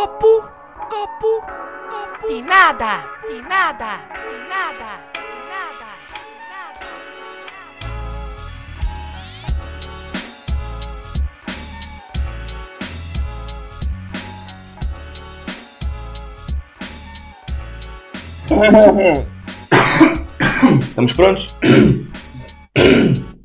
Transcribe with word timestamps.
copo, 0.00 0.48
copo, 0.88 1.44
copo. 1.90 2.26
E 2.30 2.40
nada, 2.40 3.04
e 3.28 3.42
nada, 3.42 4.00
e 4.24 4.36
nada, 4.48 4.90
e 5.14 5.28
nada, 5.50 5.90
e 6.08 6.40
nada. 18.72 19.26
Estamos 20.80 21.12
prontos? 21.12 21.54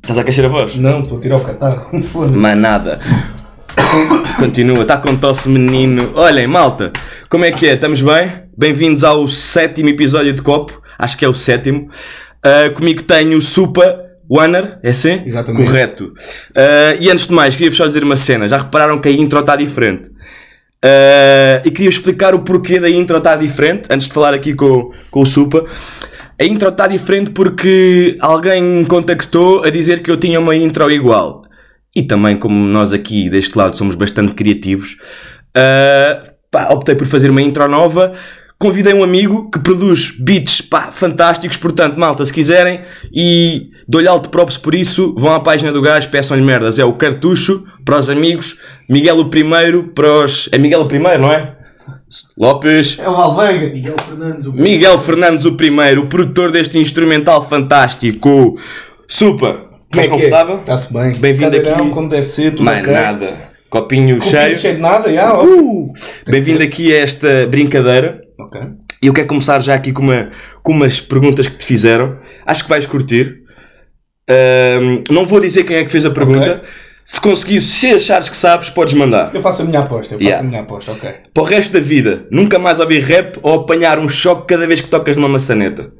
Estás 0.00 0.18
a 0.18 0.20
aquecer 0.22 0.46
a 0.46 0.48
voz? 0.48 0.76
Não, 0.76 1.00
estou 1.00 1.18
a 1.18 1.20
tirar 1.20 1.36
o 1.36 1.44
catarro. 1.44 2.02
Foda-se. 2.10 2.38
Mas 2.38 2.56
nada. 2.56 2.98
Continua, 4.38 4.82
está 4.82 4.98
com 4.98 5.16
tosse 5.16 5.48
menino. 5.48 6.12
Olhem, 6.14 6.46
malta, 6.46 6.92
como 7.30 7.46
é 7.46 7.50
que 7.50 7.66
é? 7.66 7.74
Estamos 7.74 8.02
bem? 8.02 8.30
Bem-vindos 8.56 9.02
ao 9.02 9.26
sétimo 9.26 9.88
episódio 9.88 10.34
de 10.34 10.42
Copo. 10.42 10.82
Acho 10.98 11.16
que 11.16 11.24
é 11.24 11.28
o 11.28 11.32
sétimo. 11.32 11.88
Ah, 12.42 12.70
comigo 12.74 13.02
tenho 13.02 13.38
o 13.38 13.40
Supa 13.40 13.98
Wanner, 14.30 14.78
é 14.82 14.90
assim? 14.90 15.22
Exatamente. 15.24 15.64
Correto. 15.64 16.12
Ah, 16.54 16.94
e 17.00 17.10
antes 17.10 17.26
de 17.26 17.32
mais, 17.32 17.54
queria-vos 17.54 17.78
só 17.78 17.86
dizer 17.86 18.04
uma 18.04 18.16
cena. 18.16 18.46
Já 18.46 18.58
repararam 18.58 18.98
que 18.98 19.08
a 19.08 19.12
intro 19.12 19.40
está 19.40 19.56
diferente? 19.56 20.10
Ah, 20.84 21.62
e 21.64 21.70
queria 21.70 21.88
explicar 21.88 22.34
o 22.34 22.40
porquê 22.40 22.78
da 22.78 22.90
intro 22.90 23.16
estar 23.16 23.36
diferente, 23.36 23.88
antes 23.90 24.08
de 24.08 24.12
falar 24.12 24.34
aqui 24.34 24.52
com, 24.52 24.92
com 25.10 25.22
o 25.22 25.26
Supa. 25.26 25.64
A 26.38 26.44
intro 26.44 26.68
está 26.68 26.86
diferente 26.86 27.30
porque 27.30 28.14
alguém 28.20 28.62
me 28.62 28.84
contactou 28.84 29.64
a 29.64 29.70
dizer 29.70 30.02
que 30.02 30.10
eu 30.10 30.18
tinha 30.18 30.38
uma 30.38 30.54
intro 30.54 30.92
igual. 30.92 31.45
E 31.96 32.02
também, 32.02 32.36
como 32.36 32.54
nós 32.66 32.92
aqui 32.92 33.30
deste 33.30 33.56
lado 33.56 33.74
somos 33.74 33.94
bastante 33.94 34.34
criativos, 34.34 34.98
ah, 35.54 36.22
pá, 36.50 36.68
optei 36.68 36.94
por 36.94 37.06
fazer 37.06 37.30
uma 37.30 37.40
intro 37.40 37.66
nova. 37.66 38.12
Convidei 38.58 38.92
um 38.92 39.02
amigo 39.02 39.50
que 39.50 39.58
produz 39.58 40.10
beats 40.18 40.60
pá, 40.60 40.90
fantásticos, 40.90 41.56
portanto, 41.56 41.98
malta, 41.98 42.24
se 42.24 42.32
quiserem, 42.32 42.82
e 43.12 43.70
dou-lhe 43.88 44.08
alto 44.08 44.28
props 44.28 44.58
por 44.58 44.74
isso, 44.74 45.14
vão 45.16 45.34
à 45.34 45.40
página 45.40 45.72
do 45.72 45.80
gajo, 45.80 46.10
peçam-lhe 46.10 46.42
merdas. 46.42 46.78
É 46.78 46.84
o 46.84 46.92
Cartucho 46.92 47.64
para 47.82 47.98
os 47.98 48.10
amigos, 48.10 48.58
Miguel 48.88 49.18
o 49.18 49.30
Primeiro 49.30 49.84
para 49.94 50.24
os. 50.24 50.50
É 50.52 50.58
Miguel 50.58 50.82
o 50.82 50.88
Primeiro, 50.88 51.22
não 51.22 51.32
é? 51.32 51.56
Lopes. 52.36 52.98
É 52.98 53.08
o 53.08 53.14
Alveiga. 53.14 53.72
Miguel 53.72 53.96
Fernandes. 54.06 54.46
O 54.46 54.52
Miguel 54.52 54.98
Fernandes 54.98 55.44
o 55.46 55.52
Primeiro, 55.52 56.02
o 56.02 56.06
produtor 56.06 56.52
deste 56.52 56.78
instrumental 56.78 57.46
fantástico. 57.46 58.58
Supa, 59.08 59.65
estás 59.90 60.06
confortável? 60.08 60.58
Está-se 60.60 60.92
bem. 60.92 61.12
Bem-vindo 61.14 61.56
aqui. 61.56 61.90
como 61.90 62.08
deve 62.08 62.26
ser, 62.26 62.50
tudo 62.52 62.64
Mais 62.64 62.86
nada. 62.86 63.54
Copinho 63.68 64.16
Copinho 64.18 64.22
cheio. 64.22 64.56
cheio 64.58 64.74
de 64.76 64.80
nada, 64.80 65.12
já. 65.12 65.38
Uh! 65.42 65.92
Bem-vindo 66.26 66.62
aqui 66.62 66.92
a 66.94 66.98
esta 66.98 67.46
brincadeira. 67.46 68.20
Ok. 68.38 68.60
E 69.02 69.06
eu 69.08 69.12
quero 69.12 69.26
começar 69.26 69.60
já 69.60 69.74
aqui 69.74 69.92
com, 69.92 70.02
uma, 70.02 70.30
com 70.62 70.72
umas 70.72 71.00
perguntas 71.00 71.46
que 71.48 71.56
te 71.58 71.66
fizeram. 71.66 72.16
Acho 72.46 72.62
que 72.64 72.70
vais 72.70 72.86
curtir. 72.86 73.42
Ahm, 74.28 75.02
não 75.10 75.26
vou 75.26 75.40
dizer 75.40 75.64
quem 75.64 75.76
é 75.76 75.84
que 75.84 75.90
fez 75.90 76.04
a 76.04 76.10
pergunta. 76.10 76.56
Ok. 76.62 76.68
Se 77.04 77.20
conseguires, 77.20 77.62
se 77.64 77.92
achares 77.94 78.28
que 78.28 78.36
sabes, 78.36 78.68
podes 78.68 78.92
mandar. 78.94 79.32
Eu 79.32 79.40
faço 79.40 79.62
a 79.62 79.64
minha 79.64 79.78
aposta, 79.78 80.14
eu 80.14 80.18
faço 80.18 80.24
Yeah. 80.28 80.44
a 80.44 80.48
minha 80.48 80.62
aposta, 80.62 80.90
ok. 80.90 81.08
Para 81.32 81.42
o 81.42 81.46
resto 81.46 81.72
da 81.74 81.78
vida, 81.78 82.26
nunca 82.32 82.58
mais 82.58 82.80
ouvir 82.80 82.98
rap 83.00 83.38
ou 83.42 83.60
apanhar 83.60 83.96
um 84.00 84.08
choque 84.08 84.48
cada 84.48 84.66
vez 84.66 84.80
que 84.80 84.88
tocas 84.88 85.14
numa 85.14 85.28
maçaneta. 85.28 85.92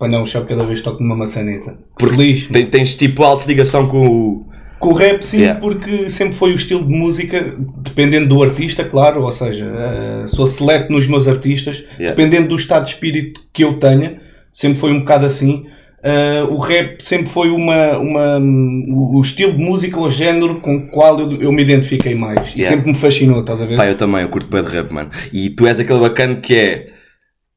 Apanhar 0.00 0.22
um 0.22 0.26
choque 0.26 0.48
cada 0.48 0.64
vez 0.64 0.78
que 0.78 0.84
toco 0.86 1.02
numa 1.02 1.14
maçaneta. 1.14 1.74
Porque 1.98 2.16
Feliz. 2.16 2.46
Tem- 2.46 2.64
tens 2.64 2.94
tipo 2.94 3.22
alta 3.22 3.46
ligação 3.46 3.86
com 3.86 4.08
o. 4.08 4.46
Com 4.78 4.88
o 4.88 4.92
rap, 4.94 5.22
sim, 5.22 5.40
Yeah. 5.40 5.60
porque 5.60 6.08
sempre 6.08 6.34
foi 6.36 6.52
o 6.52 6.54
estilo 6.54 6.82
de 6.86 6.90
música, 6.94 7.54
dependendo 7.82 8.26
do 8.30 8.42
artista, 8.42 8.82
claro, 8.82 9.22
ou 9.22 9.30
seja, 9.30 9.66
eh, 9.76 10.24
sou 10.26 10.46
seleto 10.46 10.90
nos 10.90 11.06
meus 11.06 11.28
artistas, 11.28 11.84
Yeah. 11.98 12.16
dependendo 12.16 12.48
do 12.48 12.56
estado 12.56 12.84
de 12.84 12.92
espírito 12.92 13.42
que 13.52 13.62
eu 13.62 13.74
tenha, 13.78 14.22
sempre 14.50 14.78
foi 14.78 14.90
um 14.90 15.00
bocado 15.00 15.26
assim. 15.26 15.66
Eh, 16.02 16.44
o 16.48 16.56
rap 16.56 16.98
sempre 17.02 17.26
foi 17.28 17.50
uma, 17.50 17.98
uma, 17.98 18.38
o, 18.38 19.18
o 19.18 19.20
estilo 19.20 19.52
de 19.52 19.62
música 19.62 20.00
ou 20.00 20.10
género 20.10 20.60
com 20.60 20.76
o 20.76 20.86
qual 20.88 21.20
eu, 21.20 21.42
eu 21.42 21.52
me 21.52 21.60
identifiquei 21.62 22.14
mais. 22.14 22.48
E 22.56 22.60
Yeah. 22.60 22.74
sempre 22.74 22.90
me 22.92 22.96
fascinou, 22.96 23.40
estás 23.40 23.60
a 23.60 23.66
ver? 23.66 23.76
Pá, 23.76 23.86
eu 23.86 23.96
também, 23.98 24.22
eu 24.22 24.30
curto 24.30 24.46
bem 24.50 24.64
de 24.64 24.70
rap, 24.70 24.90
mano. 24.94 25.10
E 25.30 25.50
tu 25.50 25.66
és 25.66 25.78
aquele 25.78 26.00
bacana 26.00 26.36
que 26.36 26.56
é. 26.56 26.86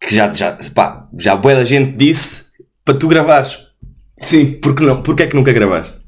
Que 0.07 0.15
já, 0.15 0.29
já, 0.31 0.57
pá, 0.75 1.07
já 1.17 1.35
boa 1.35 1.55
da 1.55 1.65
gente 1.65 1.91
disse 1.95 2.45
para 2.83 2.95
tu 2.95 3.07
gravares. 3.07 3.57
Sim. 4.19 4.57
Porque 4.61 4.83
não? 4.83 5.01
Porque 5.01 5.23
é 5.23 5.27
que 5.27 5.35
nunca 5.35 5.51
gravaste? 5.51 6.03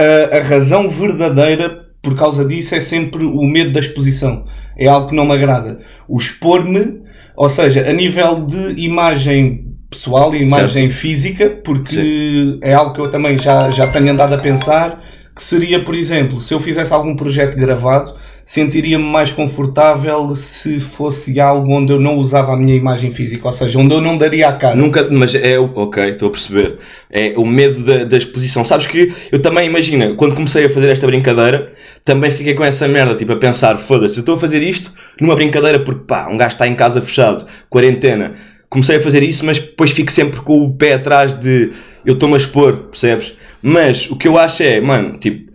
a, 0.00 0.38
a 0.38 0.42
razão 0.42 0.88
verdadeira 0.88 1.86
por 2.02 2.16
causa 2.16 2.44
disso 2.44 2.74
é 2.74 2.80
sempre 2.80 3.24
o 3.24 3.42
medo 3.42 3.72
da 3.72 3.80
exposição. 3.80 4.46
É 4.76 4.86
algo 4.86 5.08
que 5.08 5.14
não 5.14 5.26
me 5.26 5.32
agrada. 5.32 5.80
O 6.08 6.16
expor-me, 6.16 7.02
ou 7.36 7.48
seja, 7.48 7.88
a 7.88 7.92
nível 7.92 8.46
de 8.46 8.80
imagem 8.82 9.66
pessoal 9.90 10.34
e 10.34 10.46
imagem 10.46 10.88
física, 10.88 11.50
porque 11.62 12.58
é 12.62 12.72
algo 12.72 12.94
que 12.94 13.00
eu 13.00 13.10
também 13.10 13.36
já, 13.36 13.70
já 13.70 13.88
tenho 13.88 14.10
andado 14.10 14.34
a 14.34 14.38
pensar, 14.38 15.02
que 15.34 15.42
seria, 15.42 15.82
por 15.84 15.94
exemplo, 15.94 16.40
se 16.40 16.54
eu 16.54 16.60
fizesse 16.60 16.92
algum 16.92 17.14
projeto 17.14 17.58
gravado, 17.58 18.14
sentiria-me 18.50 19.04
mais 19.04 19.30
confortável 19.30 20.34
se 20.34 20.80
fosse 20.80 21.38
algo 21.38 21.72
onde 21.72 21.92
eu 21.92 22.00
não 22.00 22.16
usava 22.16 22.52
a 22.52 22.56
minha 22.56 22.74
imagem 22.74 23.12
física, 23.12 23.46
ou 23.46 23.52
seja, 23.52 23.78
onde 23.78 23.94
eu 23.94 24.00
não 24.00 24.18
daria 24.18 24.48
a 24.48 24.52
cara. 24.52 24.74
Nunca, 24.74 25.08
mas 25.08 25.36
é 25.36 25.56
o. 25.56 25.70
Ok, 25.72 26.02
estou 26.10 26.26
a 26.26 26.32
perceber. 26.32 26.78
É 27.08 27.34
o 27.36 27.46
medo 27.46 27.84
da, 27.84 28.02
da 28.02 28.18
exposição. 28.18 28.64
Sabes 28.64 28.86
que 28.86 29.14
eu 29.30 29.40
também, 29.40 29.68
imagina, 29.68 30.14
quando 30.14 30.34
comecei 30.34 30.64
a 30.64 30.68
fazer 30.68 30.90
esta 30.90 31.06
brincadeira, 31.06 31.72
também 32.04 32.28
fiquei 32.28 32.54
com 32.54 32.64
essa 32.64 32.88
merda, 32.88 33.14
tipo, 33.14 33.30
a 33.30 33.36
pensar: 33.36 33.78
foda-se, 33.78 34.16
eu 34.16 34.22
estou 34.22 34.34
a 34.34 34.38
fazer 34.38 34.60
isto 34.64 34.92
numa 35.20 35.36
brincadeira 35.36 35.78
porque, 35.78 36.02
pá, 36.04 36.26
um 36.28 36.36
gajo 36.36 36.54
está 36.54 36.66
em 36.66 36.74
casa 36.74 37.00
fechado, 37.00 37.46
quarentena. 37.68 38.34
Comecei 38.68 38.96
a 38.96 39.00
fazer 39.00 39.22
isso, 39.22 39.46
mas 39.46 39.60
depois 39.60 39.92
fico 39.92 40.10
sempre 40.10 40.40
com 40.40 40.64
o 40.64 40.74
pé 40.74 40.94
atrás 40.94 41.34
de 41.34 41.70
eu 42.04 42.14
estou-me 42.14 42.34
a 42.34 42.38
expor, 42.38 42.76
percebes? 42.90 43.32
Mas 43.62 44.10
o 44.10 44.16
que 44.16 44.26
eu 44.26 44.36
acho 44.36 44.64
é, 44.64 44.80
mano, 44.80 45.16
tipo, 45.18 45.49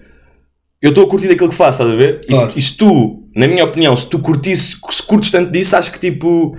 eu 0.85 0.89
estou 0.89 1.05
a 1.05 1.09
curtir 1.09 1.31
aquilo 1.31 1.49
que 1.49 1.55
faço, 1.55 1.81
estás 1.81 1.89
a 1.89 1.95
ver? 1.95 2.19
E 2.21 2.23
se- 2.23 2.27
Claro. 2.39 2.53
E, 2.55 2.61
se 2.61 2.77
tu, 2.77 3.23
na 3.35 3.47
minha 3.47 3.63
opinião, 3.63 3.95
se 3.95 4.07
tu 4.09 4.19
curtisses, 4.19 4.79
se 4.91 5.03
curtes 5.03 5.31
tanto 5.31 5.51
disso, 5.51 5.75
acho 5.75 5.91
que 5.91 5.99
tipo, 5.99 6.55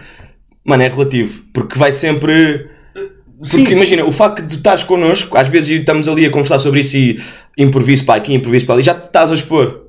mano, 0.64 0.82
é 0.82 0.88
relativo. 0.88 1.42
Porque 1.52 1.78
vai 1.78 1.92
sempre. 1.92 2.68
Porque 3.38 3.56
Sim, 3.56 3.66
sim. 3.66 3.72
imagina, 3.72 4.04
o 4.04 4.12
facto 4.12 4.42
de 4.46 4.56
estás 4.56 4.82
connosco, 4.82 5.36
às 5.36 5.48
vezes 5.48 5.70
estamos 5.78 6.08
ali 6.08 6.24
a 6.24 6.30
conversar 6.30 6.58
sobre 6.58 6.80
isso 6.80 6.96
e 6.96 7.20
improviso 7.58 8.04
para 8.06 8.14
aqui, 8.14 8.32
improviso 8.34 8.64
para 8.64 8.76
ali, 8.76 8.82
já 8.82 8.94
te 8.94 9.06
estás 9.06 9.30
a 9.30 9.34
expor. 9.34 9.85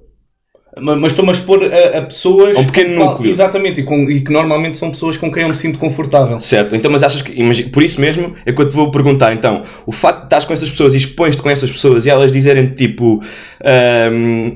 Ma- 0.81 0.95
Mas 0.95 1.11
estou-me 1.11 1.29
a 1.31 1.33
expor 1.33 1.63
a, 1.63 1.97
a 1.97 2.01
pessoas. 2.03 2.55
A 2.55 2.59
um 2.59 2.65
pequeno 2.65 2.97
com 2.97 3.05
núcleo. 3.05 3.29
Exatamente, 3.31 3.81
e, 3.81 3.83
com- 3.83 4.09
e 4.09 4.21
que 4.21 4.31
normalmente 4.31 4.77
são 4.77 4.91
pessoas 4.91 5.17
com 5.17 5.31
quem 5.31 5.43
eu 5.43 5.49
me 5.49 5.55
sinto 5.55 5.77
confortável. 5.79 6.39
Certo? 6.39 6.75
Então, 6.75 6.91
mas 6.91 7.03
achas 7.03 7.21
que. 7.21 7.31
imagi- 7.39 7.69
por 7.69 7.83
isso 7.83 7.99
mesmo 8.01 8.33
é 8.45 8.51
que 8.51 8.61
eu 8.61 8.67
te 8.67 8.73
vou 8.75 8.91
perguntar, 8.91 9.33
então, 9.33 9.61
o 9.85 9.91
facto 9.91 10.19
de 10.19 10.25
estás 10.25 10.45
com 10.45 10.53
essas 10.53 10.69
pessoas 10.69 10.93
e 10.93 10.97
expões-te 10.97 11.41
com 11.41 11.49
essas 11.49 11.69
pessoas 11.71 12.05
e 12.05 12.09
elas 12.09 12.31
dizerem 12.31 12.67
tipo. 12.67 13.19
ahm, 13.63 14.55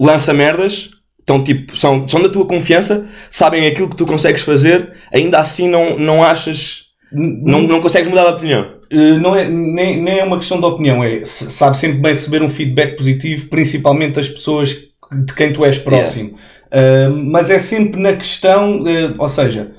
lança 0.00 0.32
merdas, 0.32 0.90
então 1.22 1.42
tipo, 1.42 1.76
são, 1.76 2.06
são 2.08 2.20
da 2.20 2.28
tua 2.28 2.46
confiança, 2.46 3.08
sabem 3.30 3.66
aquilo 3.66 3.88
que 3.88 3.96
tu 3.96 4.06
consegues 4.06 4.42
fazer, 4.42 4.92
ainda 5.12 5.38
assim 5.38 5.68
não, 5.68 5.98
não 5.98 6.22
achas. 6.22 6.82
Não, 7.14 7.60
não 7.62 7.80
consegues 7.82 8.08
mudar 8.08 8.24
de 8.24 8.36
opinião. 8.36 8.66
Uh, 8.90 9.18
não 9.20 9.36
é, 9.36 9.46
nem, 9.46 10.02
nem 10.02 10.18
é 10.18 10.24
uma 10.24 10.38
questão 10.38 10.58
de 10.58 10.64
opinião, 10.66 11.04
é 11.04 11.24
sabe 11.24 11.76
sempre 11.76 11.98
bem 11.98 12.14
receber 12.14 12.42
um 12.42 12.48
feedback 12.48 12.96
positivo, 12.96 13.48
principalmente 13.48 14.14
das 14.14 14.28
pessoas 14.28 14.76
de 15.26 15.34
quem 15.34 15.52
tu 15.52 15.64
és 15.64 15.78
próximo. 15.78 16.34
Uh, 16.72 17.14
mas 17.30 17.50
é 17.50 17.58
sempre 17.58 18.00
na 18.00 18.14
questão, 18.14 18.80
uh, 18.82 19.14
ou 19.18 19.28
seja, 19.28 19.72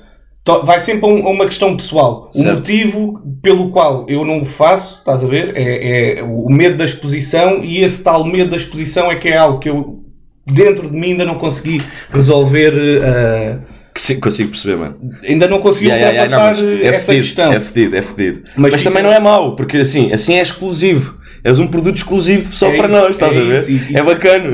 vai 0.64 0.78
sempre 0.78 1.06
a, 1.06 1.12
um- 1.12 1.26
a 1.26 1.30
uma 1.30 1.46
questão 1.46 1.76
pessoal. 1.76 2.28
O 2.34 2.38
Certo. 2.38 2.54
motivo 2.56 3.20
pelo 3.42 3.70
qual 3.70 4.04
eu 4.08 4.24
não 4.24 4.42
o 4.42 4.44
faço, 4.44 4.98
estás 4.98 5.24
a 5.24 5.26
ver? 5.26 5.52
É, 5.56 6.18
é 6.18 6.22
o 6.22 6.48
medo 6.50 6.76
da 6.76 6.84
exposição 6.84 7.64
e 7.64 7.82
esse 7.82 8.02
tal 8.02 8.24
medo 8.24 8.50
da 8.50 8.56
exposição 8.56 9.10
é 9.10 9.16
que 9.16 9.28
é 9.28 9.36
algo 9.36 9.58
que 9.58 9.68
eu 9.70 10.04
dentro 10.46 10.88
de 10.88 10.94
mim 10.96 11.12
ainda 11.12 11.24
não 11.24 11.36
consegui 11.36 11.82
resolver. 12.10 12.72
uh, 12.74 13.60
Que 13.94 14.14
consigo 14.16 14.50
perceber, 14.50 14.76
mano. 14.76 14.96
ainda 15.26 15.46
não 15.48 15.58
consegui 15.60 15.86
Yeah, 15.88 16.10
yeah, 16.10 16.24
yeah, 16.24 16.52
ultrapassar 16.52 16.62
não, 16.64 16.78
mas 16.78 16.86
essa 16.94 17.06
fedido, 17.06 17.24
questão. 17.24 17.52
É 17.52 17.60
fedido, 17.60 17.96
é 17.96 18.02
fedido. 18.02 18.42
Mas, 18.56 18.72
Mas 18.72 18.82
também 18.82 19.02
não 19.02 19.12
é 19.12 19.18
mau, 19.20 19.56
porque 19.56 19.78
assim, 19.78 20.12
assim 20.12 20.34
é 20.34 20.42
exclusivo. 20.42 21.18
És 21.44 21.58
um 21.58 21.66
produto 21.66 21.96
exclusivo 21.96 22.54
só 22.54 22.68
É 22.68 22.76
para 22.78 22.88
isso, 22.88 22.96
nós, 22.96 23.10
estás 23.10 23.36
é 23.36 23.40
a 23.40 23.42
ver? 23.44 23.68
isso, 23.68 23.92
e- 23.92 23.96
é 23.96 24.02
bacana. 24.02 24.48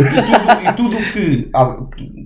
e 0.69 0.73
tudo 0.73 0.97
o 0.97 1.13
que. 1.13 1.49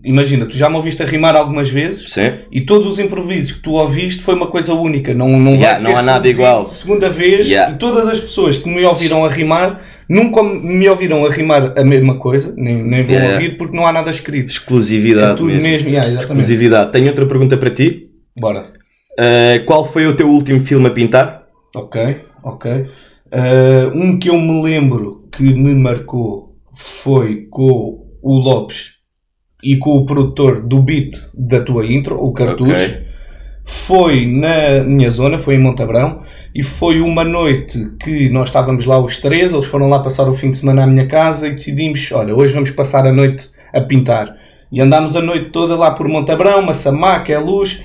Imagina, 0.03 0.47
tu 0.47 0.57
já 0.57 0.71
me 0.71 0.77
ouviste 0.77 1.03
a 1.03 1.07
rimar 1.07 1.37
algumas 1.37 1.69
vezes 1.69 2.11
Sim. 2.11 2.33
e 2.51 2.63
todos 2.63 2.87
os 2.87 2.99
improvisos 2.99 3.53
que 3.53 3.61
tu 3.61 3.73
ouviste 3.73 4.23
foi 4.23 4.35
uma 4.35 4.47
coisa 4.47 4.73
única. 4.73 5.13
Não, 5.13 5.29
não 5.39 5.53
Yeah, 5.53 5.79
vai 5.81 5.93
não 5.93 5.99
há 5.99 6.03
nada 6.03 6.27
igual. 6.29 6.71
Segunda 6.71 7.11
vez 7.11 7.47
Yeah. 7.47 7.75
e 7.75 7.79
todas 7.79 8.09
as 8.09 8.19
pessoas 8.21 8.57
que 8.57 8.69
me 8.69 8.83
ouviram 8.85 9.23
a 9.25 9.29
rimar 9.29 9.83
nunca 10.09 10.43
me 10.43 10.89
ouviram 10.89 11.25
a 11.27 11.31
rimar 11.31 11.75
a 11.79 11.85
mesma 11.85 12.19
coisa, 12.19 12.55
nem, 12.57 12.83
nem 12.83 13.05
vão 13.05 13.15
Yeah. 13.17 13.35
ouvir 13.35 13.57
porque 13.59 13.77
não 13.77 13.87
há 13.87 13.93
nada 13.93 14.11
escrito. 14.11 14.49
Exclusividade 14.51 15.33
É 15.33 15.37
tudo 15.37 15.47
mesmo. 15.49 15.63
mesmo, 15.63 15.89
yeah. 15.91 16.11
Exclusividade. 16.21 16.91
Tenho 16.91 17.09
outra 17.09 17.27
pergunta 17.27 17.57
para 17.59 17.69
ti. 17.71 18.07
Bora. 18.39 18.65
Uh, 19.19 19.63
qual 19.67 19.85
foi 19.85 20.07
o 20.07 20.15
teu 20.17 20.29
último 20.29 20.61
filme 20.61 20.87
a 20.87 20.91
pintar? 20.91 21.43
Ok, 21.77 22.17
ok. 22.43 22.87
Ah, 23.37 23.91
um 23.93 24.17
que 24.17 24.31
eu 24.31 24.39
me 24.39 24.63
lembro 24.63 25.29
que 25.33 25.43
me 25.43 25.75
marcou 25.75 26.57
foi 26.73 27.47
com 27.51 28.07
o 28.23 28.39
Lopes 28.39 28.93
e 29.61 29.77
com 29.77 29.91
o 29.97 30.07
produtor 30.07 30.61
do 30.61 30.81
beat 30.81 31.17
da 31.37 31.61
tua 31.61 31.85
intro, 31.85 32.17
o 32.17 32.33
Cartucho. 32.33 32.71
Ok. 32.71 33.05
Foi 33.65 34.27
na 34.27 34.85
minha 34.85 35.11
zona, 35.11 35.39
foi 35.39 35.55
em 35.55 35.59
Montabrão, 35.59 36.23
e 36.55 36.63
foi 36.63 37.01
uma 37.01 37.25
noite 37.25 37.93
que 37.99 38.29
nós 38.29 38.51
estávamos 38.51 38.85
lá 38.85 39.03
os 39.03 39.19
três, 39.19 39.53
eles 39.53 39.67
foram 39.67 39.89
lá 39.89 40.01
passar 40.01 40.29
o 40.29 40.35
fim 40.35 40.51
de 40.51 40.59
semana 40.59 40.85
à 40.85 40.87
minha 40.87 41.09
casa 41.09 41.49
e 41.49 41.53
decidimos, 41.53 42.13
olha, 42.13 42.37
hoje 42.37 42.53
vamos 42.53 42.71
passar 42.71 43.07
a 43.07 43.13
noite 43.13 43.51
a 43.73 43.81
pintar. 43.81 44.37
E 44.71 44.83
andámos 44.83 45.17
a 45.17 45.23
noite 45.23 45.51
toda 45.51 45.75
lá 45.77 45.93
por 45.93 46.07
Montabrão, 46.07 46.61
Massamaca, 46.61 47.33
é 47.33 47.39
luz, 47.39 47.83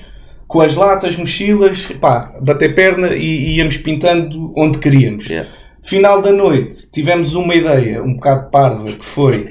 com 0.50 0.60
as 0.60 0.74
latas, 0.74 1.16
mochilas, 1.16 1.86
pá, 2.00 2.32
bater 2.42 2.74
perna 2.74 3.14
e 3.14 3.56
íamos 3.58 3.76
pintando 3.76 4.52
onde 4.56 4.80
queríamos. 4.80 5.26
Yeah. 5.26 5.48
Final 5.80 6.20
da 6.20 6.32
noite, 6.32 6.90
tivemos 6.90 7.34
uma 7.34 7.54
ideia 7.54 8.02
um 8.02 8.14
bocado 8.14 8.50
parva 8.50 8.86
que 8.86 9.04
foi 9.04 9.46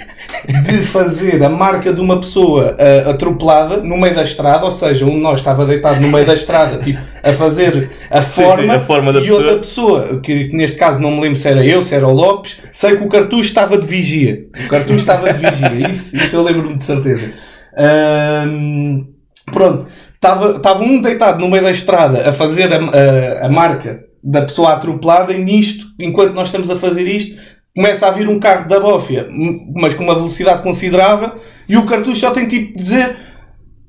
de 0.65 0.77
fazer 0.83 1.41
a 1.41 1.47
marca 1.47 1.93
de 1.93 2.01
uma 2.01 2.19
pessoa 2.19 2.75
ah, 2.77 3.11
atropelada 3.11 3.77
no 3.77 3.97
meio 3.97 4.13
da 4.13 4.23
estrada, 4.23 4.65
ou 4.65 4.71
seja, 4.71 5.05
um 5.05 5.11
de 5.11 5.21
nós 5.21 5.39
estava 5.39 5.65
deitado 5.65 6.01
no 6.01 6.09
meio 6.09 6.25
da 6.25 6.33
estrada, 6.33 6.79
tipo, 6.79 6.99
a 7.23 7.31
fazer 7.31 7.89
a 8.11 8.21
Sim, 8.21 8.43
forma, 8.43 8.61
sim, 8.63 8.69
a 8.69 8.79
forma 8.81 9.13
da 9.13 9.19
e 9.19 9.21
pessoa. 9.23 9.39
outra 9.39 9.57
pessoa, 9.57 10.19
que, 10.21 10.49
que 10.49 10.55
neste 10.57 10.77
caso 10.77 10.99
não 10.99 11.11
me 11.11 11.21
lembro 11.21 11.39
se 11.39 11.47
era 11.47 11.65
eu, 11.65 11.81
se 11.81 11.95
era 11.95 12.05
o 12.05 12.11
Lopes, 12.11 12.57
sei 12.73 12.97
que 12.97 13.03
o 13.05 13.07
cartucho 13.09 13.43
estava 13.47 13.77
de 13.77 13.87
vigia. 13.87 14.47
O 14.65 14.67
cartucho 14.67 14.99
estava 14.99 15.31
de 15.33 15.39
vigia, 15.49 15.89
isso, 15.89 16.13
isso 16.15 16.35
eu 16.35 16.43
lembro-me 16.43 16.77
de 16.77 16.83
certeza. 16.83 17.33
Ahm, 17.77 19.05
pronto, 19.45 19.87
estava 20.21 20.57
estava 20.57 20.83
um 20.83 21.01
deitado 21.01 21.39
no 21.39 21.49
meio 21.49 21.63
da 21.63 21.71
estrada 21.71 22.27
a 22.29 22.31
fazer 22.33 22.73
a, 22.73 22.77
a, 22.77 23.45
a 23.45 23.49
marca 23.49 24.03
da 24.21 24.41
pessoa 24.41 24.73
atropelada 24.73 25.31
e 25.33 25.41
nisto, 25.41 25.85
enquanto 25.97 26.33
nós 26.33 26.49
estamos 26.49 26.69
a 26.69 26.75
fazer 26.75 27.07
isto, 27.07 27.39
começa 27.73 28.05
a 28.07 28.11
vir 28.11 28.27
um 28.27 28.37
carro 28.39 28.67
da 28.67 28.79
bófia, 28.79 29.29
mas 29.75 29.93
com 29.93 30.03
uma 30.03 30.15
velocidade 30.15 30.61
considerável, 30.61 31.39
e 31.69 31.77
o 31.77 31.85
cartucho 31.85 32.19
só 32.19 32.31
tem 32.31 32.47
tipo 32.47 32.77
de 32.77 32.83
dizer 32.83 33.15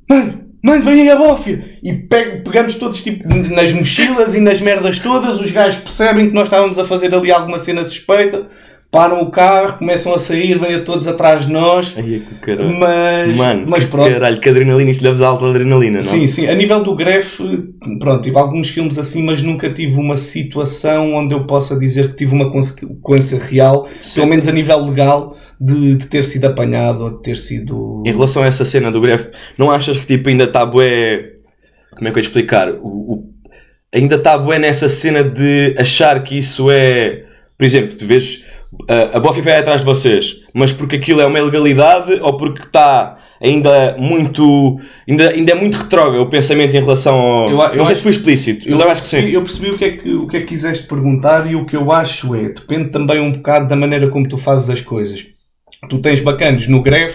Mano, 0.08 0.40
mano, 0.62 0.82
vem 0.82 1.02
aí 1.02 1.10
a 1.10 1.16
bófia! 1.16 1.78
E 1.82 1.92
pe- 1.92 2.42
pegamos 2.44 2.74
todos 2.76 3.02
tipo 3.02 3.28
nas 3.28 3.72
mochilas 3.72 4.34
e 4.34 4.40
nas 4.40 4.60
merdas 4.60 4.98
todas, 4.98 5.40
os 5.40 5.50
gajos 5.50 5.80
percebem 5.80 6.28
que 6.28 6.34
nós 6.34 6.44
estávamos 6.44 6.78
a 6.78 6.84
fazer 6.84 7.12
ali 7.14 7.32
alguma 7.32 7.58
cena 7.58 7.82
suspeita, 7.84 8.48
param 8.90 9.22
o 9.22 9.30
carro, 9.30 9.78
começam 9.78 10.12
a 10.12 10.18
sair, 10.18 10.58
vêm 10.58 10.74
a 10.74 10.82
todos 10.82 11.06
atrás 11.06 11.46
de 11.46 11.52
nós, 11.52 11.94
Ai, 11.96 12.16
é 12.16 12.18
que 12.46 12.56
mas, 12.78 13.36
Mano, 13.36 13.64
mas 13.68 13.84
que 13.84 13.90
pronto. 13.90 14.10
caralho, 14.10 14.40
que 14.40 14.48
adrenalina, 14.48 14.90
isso 14.90 15.04
leves 15.04 15.20
alta 15.20 15.46
adrenalina, 15.46 15.98
não? 15.98 16.02
Sim, 16.02 16.26
sim. 16.26 16.46
A 16.48 16.54
nível 16.54 16.82
do 16.82 16.96
Gref, 16.96 17.40
pronto, 18.00 18.22
tive 18.22 18.36
alguns 18.36 18.68
filmes 18.68 18.98
assim, 18.98 19.22
mas 19.22 19.42
nunca 19.42 19.72
tive 19.72 19.94
uma 19.94 20.16
situação 20.16 21.14
onde 21.14 21.34
eu 21.34 21.44
possa 21.44 21.78
dizer 21.78 22.08
que 22.10 22.16
tive 22.16 22.34
uma 22.34 22.50
consequência 22.50 23.38
real, 23.38 23.88
Sim. 24.02 24.20
pelo 24.20 24.26
menos 24.30 24.48
a 24.48 24.52
nível 24.52 24.84
legal, 24.84 25.36
de, 25.60 25.94
de 25.96 26.06
ter 26.06 26.24
sido 26.24 26.46
apanhado 26.46 27.04
ou 27.04 27.10
de 27.10 27.22
ter 27.22 27.36
sido. 27.36 28.02
Em 28.04 28.10
relação 28.12 28.42
a 28.42 28.46
essa 28.46 28.64
cena 28.64 28.90
do 28.90 29.00
greve, 29.00 29.28
não 29.58 29.70
achas 29.70 29.98
que 29.98 30.06
tipo 30.06 30.28
ainda 30.28 30.44
está 30.44 30.64
bué. 30.66 31.32
Como 31.94 32.08
é 32.08 32.10
que 32.12 32.18
eu 32.18 32.22
ia 32.22 32.26
explicar? 32.26 32.72
O, 32.72 32.86
o- 32.88 33.30
ainda 33.94 34.16
está 34.16 34.38
bué 34.38 34.58
nessa 34.58 34.88
cena 34.88 35.22
de 35.22 35.74
achar 35.78 36.22
que 36.24 36.38
isso 36.38 36.70
é. 36.70 37.24
Por 37.58 37.64
exemplo, 37.66 37.94
tu 37.96 38.06
vês. 38.06 38.42
A, 38.88 39.18
Buffy 39.18 39.42
vai 39.42 39.56
atrás 39.58 39.80
de 39.80 39.84
vocês, 39.86 40.42
mas 40.54 40.72
porque 40.72 40.96
aquilo 40.96 41.20
é 41.20 41.26
uma 41.26 41.38
ilegalidade 41.38 42.20
ou 42.22 42.36
porque 42.36 42.62
está 42.62 43.18
ainda 43.42 43.96
muito. 43.98 44.78
Ainda, 45.08 45.30
ainda 45.30 45.52
é 45.52 45.54
muito 45.54 45.76
retrógrado 45.76 46.22
o 46.22 46.28
pensamento 46.30 46.76
em 46.76 46.80
relação 46.80 47.14
ao. 47.18 47.50
Eu 47.50 47.58
eu 47.58 47.58
não 47.58 47.68
sei 47.72 47.80
acho- 47.82 47.94
se 47.96 48.02
foi 48.02 48.10
explícito, 48.12 48.70
mas 48.70 48.78
eu 48.80 48.90
acho 48.90 49.02
que 49.02 49.08
sim. 49.08 49.28
Eu 49.28 49.42
percebi 49.42 49.70
o 49.70 49.76
que, 49.78 49.84
é 49.84 49.96
que, 49.96 50.14
o 50.14 50.26
que 50.28 50.36
é 50.36 50.40
que 50.40 50.46
quiseste 50.46 50.86
perguntar 50.86 51.50
e 51.50 51.56
o 51.56 51.66
que 51.66 51.74
eu 51.76 51.90
acho 51.90 52.34
é, 52.34 52.48
depende 52.50 52.90
também 52.90 53.18
um 53.20 53.32
bocado 53.32 53.66
da 53.68 53.74
maneira 53.76 54.08
como 54.08 54.28
tu 54.28 54.38
fazes 54.38 54.70
as 54.70 54.80
coisas. 54.80 55.26
Tu 55.88 55.98
tens 55.98 56.20
bacanos 56.20 56.68
no 56.68 56.80
greve 56.82 57.14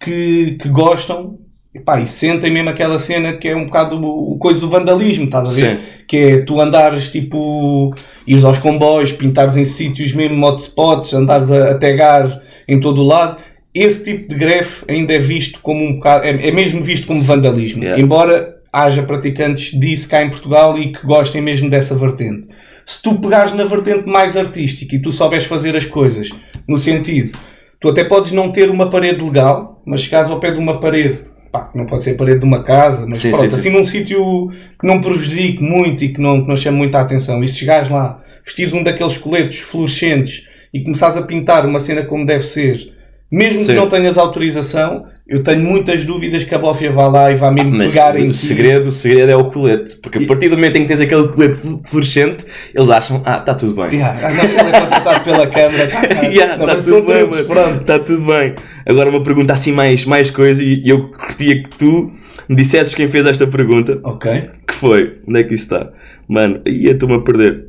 que, 0.00 0.56
que 0.60 0.68
gostam 0.68 1.38
epá, 1.74 2.00
e 2.00 2.06
sentem 2.06 2.52
mesmo 2.52 2.68
aquela 2.68 2.98
cena 2.98 3.34
que 3.34 3.48
é 3.48 3.56
um 3.56 3.66
bocado 3.66 3.96
o, 3.96 4.36
coisa 4.38 4.60
do 4.60 4.68
vandalismo, 4.68 5.24
estás 5.24 5.48
a 5.48 5.60
ver? 5.60 5.76
Sim. 5.76 5.82
Que 6.06 6.16
é 6.16 6.38
tu 6.38 6.60
andares 6.60 7.10
tipo, 7.10 7.94
ires 8.26 8.44
aos 8.44 8.58
comboios, 8.58 9.12
pintares 9.12 9.56
em 9.56 9.64
sítios 9.64 10.12
mesmo 10.12 10.44
hotspots, 10.44 11.14
andares 11.14 11.50
a, 11.50 11.72
a 11.72 11.78
tagar 11.78 12.42
em 12.66 12.80
todo 12.80 13.00
o 13.00 13.06
lado. 13.06 13.36
Esse 13.72 14.02
tipo 14.02 14.28
de 14.28 14.34
greve 14.34 14.70
ainda 14.88 15.12
é 15.12 15.18
visto 15.18 15.60
como 15.60 15.84
um 15.84 15.94
bocado, 15.94 16.26
é, 16.26 16.48
é 16.48 16.50
mesmo 16.50 16.82
visto 16.82 17.06
como 17.06 17.22
vandalismo. 17.22 17.84
Yeah. 17.84 18.02
Embora 18.02 18.56
haja 18.72 19.02
praticantes 19.02 19.78
disso 19.78 20.08
cá 20.08 20.22
em 20.22 20.30
Portugal 20.30 20.78
e 20.78 20.92
que 20.92 21.06
gostem 21.06 21.40
mesmo 21.40 21.70
dessa 21.70 21.94
vertente. 21.94 22.48
Se 22.86 23.00
tu 23.02 23.14
pegares 23.16 23.52
na 23.52 23.64
vertente 23.64 24.06
mais 24.06 24.36
artística 24.36 24.94
e 24.96 25.02
tu 25.02 25.12
souberes 25.12 25.44
fazer 25.44 25.76
as 25.76 25.84
coisas 25.84 26.30
no 26.66 26.78
sentido, 26.78 27.38
tu 27.80 27.88
até 27.88 28.02
podes 28.02 28.32
não 28.32 28.50
ter 28.50 28.70
uma 28.70 28.90
parede 28.90 29.24
legal, 29.24 29.80
mas 29.84 30.02
chegares 30.02 30.30
ao 30.30 30.40
pé 30.40 30.50
de 30.50 30.58
uma 30.58 30.80
parede, 30.80 31.20
pá, 31.50 31.70
não 31.74 31.86
pode 31.86 32.02
ser 32.02 32.12
a 32.12 32.14
parede 32.14 32.40
de 32.40 32.44
uma 32.44 32.62
casa, 32.62 33.06
mas 33.06 33.18
Sim, 33.18 33.30
pronto, 33.30 33.44
sim, 33.44 33.50
sim. 33.50 33.56
assim 33.56 33.70
num 33.70 33.84
sítio 33.84 34.50
que 34.78 34.86
não 34.86 35.00
prejudique 35.00 35.62
muito 35.62 36.04
e 36.04 36.08
que 36.10 36.20
não, 36.20 36.42
que 36.42 36.48
não 36.48 36.56
chame 36.56 36.78
muita 36.78 37.00
atenção. 37.00 37.42
E 37.42 37.48
se 37.48 37.56
chegares 37.56 37.88
lá, 37.88 38.22
vestires 38.44 38.72
um 38.72 38.82
daqueles 38.82 39.16
coletes 39.16 39.60
fluorescentes 39.60 40.46
e 40.72 40.80
começares 40.82 41.16
a 41.16 41.22
pintar 41.22 41.66
uma 41.66 41.80
cena 41.80 42.04
como 42.04 42.24
deve 42.24 42.44
ser, 42.44 42.92
mesmo 43.30 43.60
Sim. 43.60 43.66
que 43.66 43.74
não 43.74 43.88
tenhas 43.88 44.16
autorização, 44.16 45.06
eu 45.30 45.44
tenho 45.44 45.60
muitas 45.62 46.04
dúvidas 46.04 46.42
que 46.42 46.52
a 46.52 46.58
Bófia 46.58 46.90
vá 46.90 47.06
lá 47.06 47.30
e 47.30 47.36
vá 47.36 47.52
mesmo 47.52 47.70
Mas 47.70 47.92
pegar 47.92 48.18
em 48.18 48.28
o 48.28 48.32
ti. 48.32 48.36
segredo, 48.38 48.88
o 48.88 48.92
segredo 48.92 49.30
é 49.30 49.36
o 49.36 49.44
colete. 49.44 49.96
Porque 50.02 50.18
a 50.18 50.26
partir 50.26 50.48
do 50.48 50.56
momento 50.56 50.76
em 50.76 50.82
que 50.82 50.88
tens 50.88 51.00
aquele 51.00 51.28
colete 51.28 51.60
fluorescente, 51.88 52.44
eles 52.74 52.90
acham, 52.90 53.22
ah, 53.24 53.38
está 53.38 53.54
tudo 53.54 53.72
bem. 53.80 54.00
Yeah, 54.00 54.26
ah, 54.26 54.32
não, 54.34 54.44
ele 54.44 54.58
é 54.58 54.80
contratado 54.80 55.20
pela 55.24 55.46
câmara. 55.46 55.86
tá, 55.86 56.00
tá. 56.08 56.22
Yeah, 56.26 56.56
Não, 56.56 56.66
tá 56.66 56.74
tudo 56.74 57.02
bem, 57.02 57.18
truques, 57.18 57.36
mano. 57.36 57.46
pronto. 57.46 57.84
Tá 57.84 57.98
tudo 58.00 58.24
bem. 58.24 58.54
Agora 58.84 59.08
uma 59.08 59.22
pergunta 59.22 59.52
assim 59.52 59.70
mais, 59.70 60.04
mais 60.04 60.30
coisa 60.30 60.60
e 60.60 60.82
e 60.84 60.88
eu 60.88 61.08
curtia 61.10 61.62
que 61.62 61.68
tu 61.78 62.10
me 62.48 62.56
dissesses 62.56 62.92
quem 62.92 63.06
fez 63.06 63.24
esta 63.24 63.46
pergunta. 63.46 64.00
Ok. 64.02 64.42
Que 64.66 64.74
foi? 64.74 65.18
Onde 65.28 65.38
é 65.38 65.44
que 65.44 65.54
isso 65.54 65.62
está? 65.64 65.92
Mano, 66.28 66.60
aí 66.66 66.86
eu 66.86 66.92
estou-me 66.92 67.14
a 67.14 67.20
perder. 67.20 67.66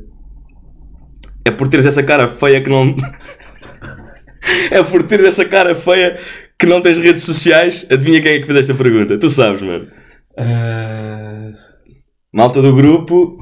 É 1.44 1.52
por 1.52 1.68
teres 1.68 1.86
essa 1.86 2.02
cara 2.02 2.26
feia 2.26 2.60
que 2.60 2.68
não. 2.68 2.96
é 4.70 4.82
por 4.82 5.04
teres 5.04 5.26
essa 5.26 5.44
cara 5.44 5.74
feia 5.76 6.18
que 6.62 6.66
não 6.66 6.80
tens 6.80 6.96
redes 6.96 7.22
sociais. 7.24 7.84
Adivinha 7.90 8.22
quem 8.22 8.36
é 8.36 8.40
que 8.40 8.46
fez 8.46 8.60
esta 8.60 8.74
pergunta? 8.74 9.18
Tu 9.18 9.28
sabes, 9.28 9.60
mano. 9.62 9.88
Uh... 10.38 11.52
Malta 12.32 12.62
do 12.62 12.72
grupo. 12.74 13.36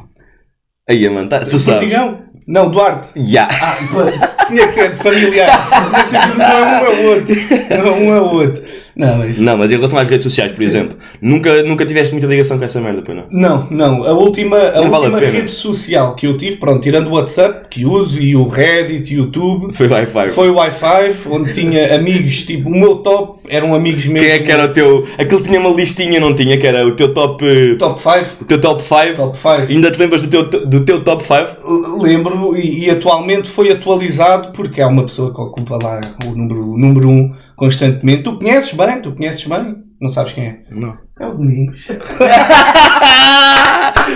Aí, 0.88 1.08
mano, 1.08 1.28
tá- 1.28 1.40
tu 1.40 1.58
sabes. 1.58 1.81
Portigão? 1.82 2.22
Não, 2.49 2.70
Duarte. 2.70 3.11
Ya. 3.17 3.46
Ah, 3.46 3.76
pronto. 3.90 4.19
tinha 4.49 4.67
que 4.67 4.72
ser 4.72 4.90
de 4.90 4.96
familiar. 4.96 5.69
Tinha 5.69 6.05
que 6.05 6.11
ser 6.11 6.37
não 6.37 6.44
é 6.46 6.61
um 6.61 6.87
é 6.87 6.90
o 6.90 7.08
outro. 7.11 7.34
Não 7.70 7.87
é 7.87 7.90
um 7.93 8.17
é 8.17 8.20
o 8.20 8.25
outro. 8.25 8.64
Não, 9.00 9.19
mas. 9.19 9.38
Não, 9.38 9.56
mas 9.56 9.70
em 9.70 9.76
relação 9.76 9.99
às 9.99 10.06
redes 10.08 10.25
sociais, 10.25 10.52
por 10.52 10.62
exemplo, 10.62 10.97
nunca, 11.23 11.63
nunca 11.63 11.86
tiveste 11.86 12.13
muita 12.13 12.27
ligação 12.27 12.58
com 12.58 12.65
essa 12.65 12.81
merda, 12.81 13.03
pois 13.05 13.17
não? 13.17 13.25
Não, 13.31 13.67
não. 13.70 14.05
A 14.05 14.13
última, 14.13 14.58
a 14.58 14.81
Não 14.82 14.91
vale 14.91 15.06
a 15.06 15.08
última 15.10 15.31
rede 15.32 15.51
social 15.51 16.15
que 16.15 16.27
eu 16.27 16.36
tive, 16.36 16.56
pronto, 16.56 16.81
tirando 16.82 17.06
o 17.08 17.15
WhatsApp, 17.15 17.67
que 17.70 17.86
uso, 17.86 18.20
e 18.20 18.36
o 18.36 18.46
Reddit, 18.46 19.15
YouTube, 19.15 19.72
Foi 19.75 19.89
Wi-Fi. 19.89 20.29
foi 20.29 20.51
o 20.51 20.55
Wi-Fi, 20.56 21.15
onde 21.31 21.53
tinha 21.55 21.94
amigos, 21.94 22.43
tipo, 22.44 22.69
o 22.69 22.72
meu 22.72 22.96
top 22.96 23.41
eram 23.48 23.75
amigos 23.75 24.05
mesmo. 24.06 24.19
Quem 24.27 24.31
é 24.31 24.39
que 24.41 24.53
era 24.53 24.67
o 24.67 24.69
teu. 24.72 25.06
Aquilo 25.19 25.43
tinha 25.43 25.58
uma 25.60 25.70
listinha, 25.70 26.20
não 26.20 26.34
tinha? 26.34 26.58
Que 26.58 26.67
era 26.67 26.86
o 26.86 26.93
teu 26.93 27.15
top. 27.15 27.44
eh, 27.44 27.75
Top 27.77 28.01
5? 28.03 28.43
O 28.43 28.44
teu 28.44 28.60
top 28.60 28.82
5. 28.82 29.17
Top 29.17 29.39
5. 29.39 29.72
Ainda 29.72 29.91
te 29.91 29.98
lembras 29.98 30.22
do 30.22 30.29
teu, 30.29 30.67
do 30.67 30.84
teu 30.84 31.03
top 31.03 31.22
5? 31.25 31.98
Lembro 32.01 32.56
e, 32.56 32.84
e 32.84 32.91
atualmente 32.91 33.48
foi 33.48 33.70
atualizado 33.72 34.53
porque 34.53 34.81
há 34.81 34.89
uma 34.89 35.03
pessoa 35.05 35.32
que 35.34 35.41
ocupa 35.41 35.79
lá 35.82 36.01
o 36.27 36.31
número 36.36 36.72
1 36.75 36.79
número 36.79 37.08
um 37.08 37.32
constantemente. 37.60 38.22
Tu 38.22 38.38
conheces 38.38 38.72
bem, 38.72 39.02
tu 39.02 39.12
conheces 39.12 39.44
bem, 39.44 39.76
não 40.00 40.08
sabes 40.08 40.32
quem 40.32 40.46
é? 40.46 40.56
Não. 40.70 40.96
É 41.20 41.26
o 41.26 41.32
Domingos. 41.32 41.90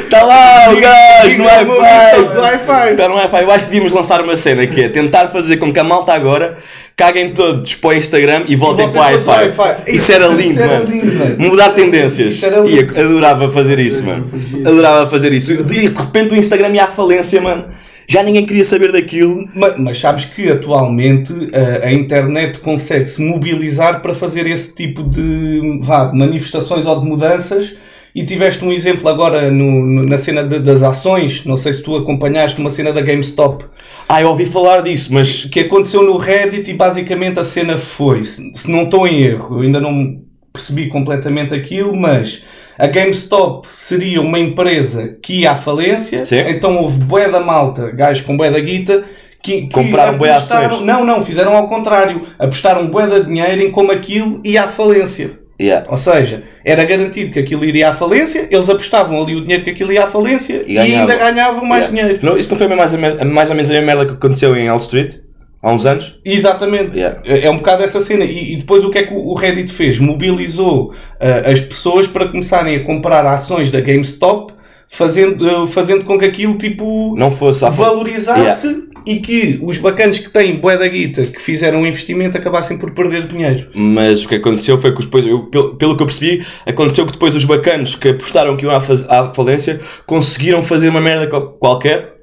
Está 0.05 0.23
lá 0.25 0.71
o 0.73 0.81
gajo 0.81 1.37
no 1.37 1.45
do 1.45 2.41
Wi-Fi! 2.41 2.91
Está 2.93 3.07
no 3.07 3.17
Wi-Fi. 3.17 3.43
Eu 3.43 3.51
acho 3.51 3.67
que 3.67 3.71
devíamos 3.71 3.93
lançar 3.93 4.23
uma 4.23 4.39
cena 4.39 4.67
que 4.67 4.85
é 4.85 4.89
tentar 4.89 5.29
fazer 5.29 5.59
com 5.59 5.71
que 5.71 5.79
a 5.79 5.85
malta 5.85 6.15
agora 6.15 6.57
caguem 6.97 7.35
todos 7.35 7.75
para 7.75 7.91
o 7.91 7.93
Instagram 7.93 8.45
e 8.49 8.57
voltem 8.57 8.91
para 8.91 9.19
o 9.19 9.27
Wi-Fi. 9.27 9.93
Isso 9.95 10.11
era 10.11 10.29
Isso 10.29 10.35
lindo, 10.37 10.63
era 10.63 10.79
mano. 10.79 10.91
lindo, 10.91 11.15
mano. 11.15 11.37
Mudar 11.39 11.69
tendências. 11.75 12.37
Isso 12.37 12.47
era 12.47 12.67
E 12.67 12.79
adorava 12.79 13.51
fazer 13.51 13.79
isso, 13.79 14.07
mano. 14.07 14.27
Adorava 14.67 15.07
fazer 15.11 15.35
isso. 15.35 15.53
E 15.53 15.63
de 15.63 15.89
repente 15.89 16.33
o 16.33 16.37
Instagram 16.39 16.71
ia 16.71 16.85
à 16.85 16.87
falência, 16.87 17.43
mano. 17.43 17.67
Já 18.07 18.23
ninguém 18.23 18.45
queria 18.47 18.65
saber 18.65 18.93
daquilo. 18.93 19.49
Ma- 19.55 19.75
Mas, 19.79 19.99
sabes 19.99 20.25
que 20.27 20.49
atualmente 20.51 21.33
a, 21.55 21.87
a 21.87 21.93
internet 21.93 22.61
consegue 22.61 23.07
se 23.09 23.23
mobilizar 23.23 24.01
para 24.03 24.15
fazer 24.15 24.47
esse 24.47 24.75
tipo 24.75 25.03
de, 25.03 25.79
vá, 25.83 26.07
de 26.07 26.17
manifestações 26.19 26.87
ou 26.87 27.01
de 27.01 27.07
mudanças. 27.07 27.77
E 28.15 28.25
tiveste 28.25 28.65
um 28.65 28.71
exemplo 28.73 29.09
agora 29.09 29.51
no- 29.51 29.85
no- 29.87 30.07
na 30.07 30.19
cena 30.19 30.45
de- 30.45 30.61
das 30.61 30.83
ações. 30.85 31.45
Não 31.45 31.57
sei 31.57 31.73
se 31.73 31.83
tu 31.83 31.97
acompanhaste 31.97 32.61
uma 32.61 32.71
cena 32.71 32.93
da 32.93 33.01
GameStop 33.01 33.65
Ah, 34.09 34.21
eu 34.23 34.29
ouvi 34.29 34.45
falar 34.47 34.83
disso, 34.83 35.13
mas 35.13 35.45
que 35.47 35.61
aconteceu 35.61 36.03
no 36.03 36.17
Reddit 36.17 36.71
e 36.71 36.75
basicamente 36.75 37.41
a 37.41 37.45
cena 37.45 37.77
foi, 37.79 38.25
se 38.25 38.53
se 38.55 38.71
não 38.71 38.83
estou 38.85 39.07
em 39.09 39.23
erro, 39.23 39.57
eu 39.57 39.63
ainda 39.63 39.81
não 39.81 40.21
percebi 40.53 40.89
completamente 40.89 41.53
aquilo, 41.55 41.97
mas 41.97 42.45
a 42.79 42.87
GameStop 42.87 43.69
seria 43.69 44.21
uma 44.21 44.39
empresa 44.39 45.17
que 45.23 45.41
ia 45.41 45.53
à 45.53 45.57
falência, 45.57 46.25
Sim. 46.25 46.41
então 46.49 46.77
houve 46.77 46.99
bué 46.99 47.29
da 47.29 47.41
malta, 47.41 47.91
gajos 47.91 48.25
com 48.25 48.37
bué 48.37 48.51
da 48.51 48.61
guita, 48.61 49.05
que, 49.43 49.63
que 49.63 49.69
Compraram 49.69 50.17
bué 50.17 50.31
ações. 50.31 50.81
Não, 50.81 51.05
não, 51.05 51.23
fizeram 51.23 51.55
ao 51.55 51.69
contrário. 51.69 52.27
Apostaram 52.39 52.89
bué 52.89 53.07
de 53.07 53.27
dinheiro 53.27 53.63
em 53.63 53.71
como 53.71 53.93
aquilo 53.93 54.41
ia 54.43 54.65
à 54.65 54.69
falência. 54.69 55.39
Yeah. 55.61 55.87
Ou 55.89 55.97
seja, 55.97 56.43
era 56.65 56.83
garantido 56.85 57.31
que 57.31 57.39
aquilo 57.39 57.65
iria 57.65 57.91
à 57.91 57.95
falência, 57.95 58.49
eles 58.51 58.69
apostavam 58.69 59.23
ali 59.23 59.37
o 59.37 59.41
dinheiro 59.43 59.63
que 59.63 59.71
aquilo 59.71 59.93
ia 59.93 60.05
à 60.05 60.07
falência 60.09 60.63
e, 60.67 60.73
E 60.73 60.79
ainda 60.79 61.15
ganhavam 61.15 61.65
mais 61.65 61.85
Yeah. 61.85 61.89
dinheiro. 61.89 62.27
Não, 62.27 62.37
isso 62.37 62.51
não 62.51 62.59
foi 62.59 62.67
mais 62.67 62.93
ou, 62.93 62.99
menos, 62.99 63.25
mais 63.25 63.51
ou 63.51 63.57
menos 63.57 63.71
a 63.71 63.75
mesma 63.75 63.87
merda 63.87 64.07
que 64.07 64.13
aconteceu 64.15 64.57
em 64.57 64.69
Wall 64.69 64.79
Street 64.79 65.17
há 65.65 65.73
uns 65.73 65.87
anos? 65.87 66.19
Exatamente. 66.25 66.97
Yeah. 66.97 67.21
É 67.25 67.51
um 67.51 67.57
bocado 67.57 67.83
essa 67.83 68.01
cena. 68.01 68.25
E, 68.25 68.53
e 68.53 68.57
depois 68.57 68.85
o 68.85 68.91
que 68.91 68.99
é 68.99 69.03
que 69.07 69.15
o 69.15 69.35
Reddit 69.35 69.73
fez? 69.73 69.99
Mobilizou 69.99 70.93
ah, 71.19 71.51
as 71.51 71.59
pessoas 71.61 72.07
para 72.07 72.29
começarem 72.29 72.77
a 72.77 72.85
comprar 72.85 73.27
ações 73.27 73.71
da 73.71 73.81
GameStop, 73.81 74.53
fazendo, 74.89 75.49
ah, 75.49 75.67
fazendo 75.67 76.05
com 76.05 76.19
que 76.19 76.25
aquilo 76.27 76.55
tipo 76.59 77.17
Não 77.17 77.31
fosse 77.33 77.65
valorizasse 77.71 78.85
e 79.07 79.17
que 79.17 79.59
os 79.63 79.77
bacanos 79.77 80.19
que 80.19 80.31
têm 80.31 80.57
bué 80.57 80.79
da 80.79 80.89
guita, 80.89 81.27
que 81.27 81.41
fizeram 81.41 81.81
um 81.81 81.87
investimento, 81.87 82.39
acabassem 82.39 82.79
por 82.79 82.91
perder 82.93 83.27
dinheiro. 83.27 83.69
Mas 83.75 84.25
o 84.25 84.29
que 84.29 84.37
aconteceu 84.37 84.79
foi 84.79 84.95
que 84.95 85.03
depois, 85.03 85.27
eu, 85.27 85.41
pelo, 85.41 85.75
pelo 85.77 85.95
que 85.97 86.03
eu 86.03 86.07
percebi, 86.07 86.47
aconteceu 86.67 87.05
que 87.05 87.13
depois 87.13 87.35
os 87.35 87.45
bacanos 87.45 87.95
que 87.97 88.09
apostaram 88.09 88.57
que 88.57 88.65
iam 88.65 88.73
à, 88.75 88.79
à 88.79 89.35
falência 89.35 89.81
conseguiram 90.07 90.63
fazer 90.63 90.89
uma 90.89 91.03
merda 91.03 91.27
qual- 91.27 91.49
qualquer 91.53 92.14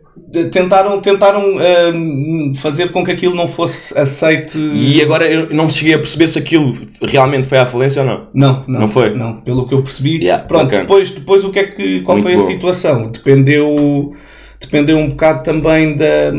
Tentaram, 0.52 1.00
tentaram 1.02 1.58
ah, 1.58 2.54
fazer 2.60 2.90
com 2.92 3.04
que 3.04 3.12
aquilo 3.12 3.34
não 3.36 3.48
fosse 3.48 3.98
aceite. 3.98 4.58
e 4.58 5.02
agora 5.02 5.26
eu 5.32 5.54
não 5.54 5.70
cheguei 5.70 5.94
a 5.94 5.98
perceber 5.98 6.28
se 6.28 6.40
aquilo 6.40 6.74
realmente 7.02 7.48
foi 7.48 7.58
à 7.58 7.66
falência 7.66 8.02
ou 8.02 8.08
não. 8.08 8.28
Não, 8.34 8.64
não, 8.68 8.80
Não 8.82 8.88
foi? 8.90 9.10
Não, 9.16 9.42
pelo 9.42 9.68
que 9.68 9.74
eu 9.74 9.82
percebi. 9.84 10.18
Yeah, 10.22 10.44
Pronto, 10.44 10.66
bacana. 10.66 10.82
depois, 10.84 11.12
depois 11.12 11.44
o 11.44 11.50
que 11.50 11.60
é 11.60 11.64
que, 11.64 12.02
qual 12.02 12.18
Muito 12.18 12.30
foi 12.30 12.38
bom. 12.38 12.44
a 12.44 12.52
situação? 12.52 13.12
Dependeu, 13.12 14.14
dependeu 14.60 14.98
um 14.98 15.10
bocado 15.10 15.44
também 15.44 15.96
da, 15.96 16.32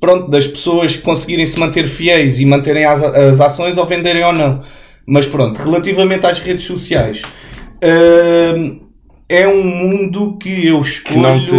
pronto, 0.00 0.28
das 0.30 0.46
pessoas 0.46 0.96
conseguirem 0.96 1.46
se 1.46 1.58
manter 1.58 1.84
fiéis 1.86 2.40
e 2.40 2.44
manterem 2.46 2.84
as, 2.84 3.02
as 3.02 3.40
ações 3.40 3.78
ou 3.78 3.86
venderem 3.86 4.24
ou 4.24 4.32
não. 4.32 4.62
Mas 5.06 5.26
pronto, 5.26 5.58
relativamente 5.58 6.26
às 6.26 6.38
redes 6.38 6.64
sociais, 6.64 7.22
hum, 8.56 8.80
é 9.34 9.48
um 9.48 9.62
mundo 9.64 10.36
que 10.38 10.66
eu 10.66 10.80
escolho 10.80 11.20
não 11.20 11.44
te- 11.44 11.52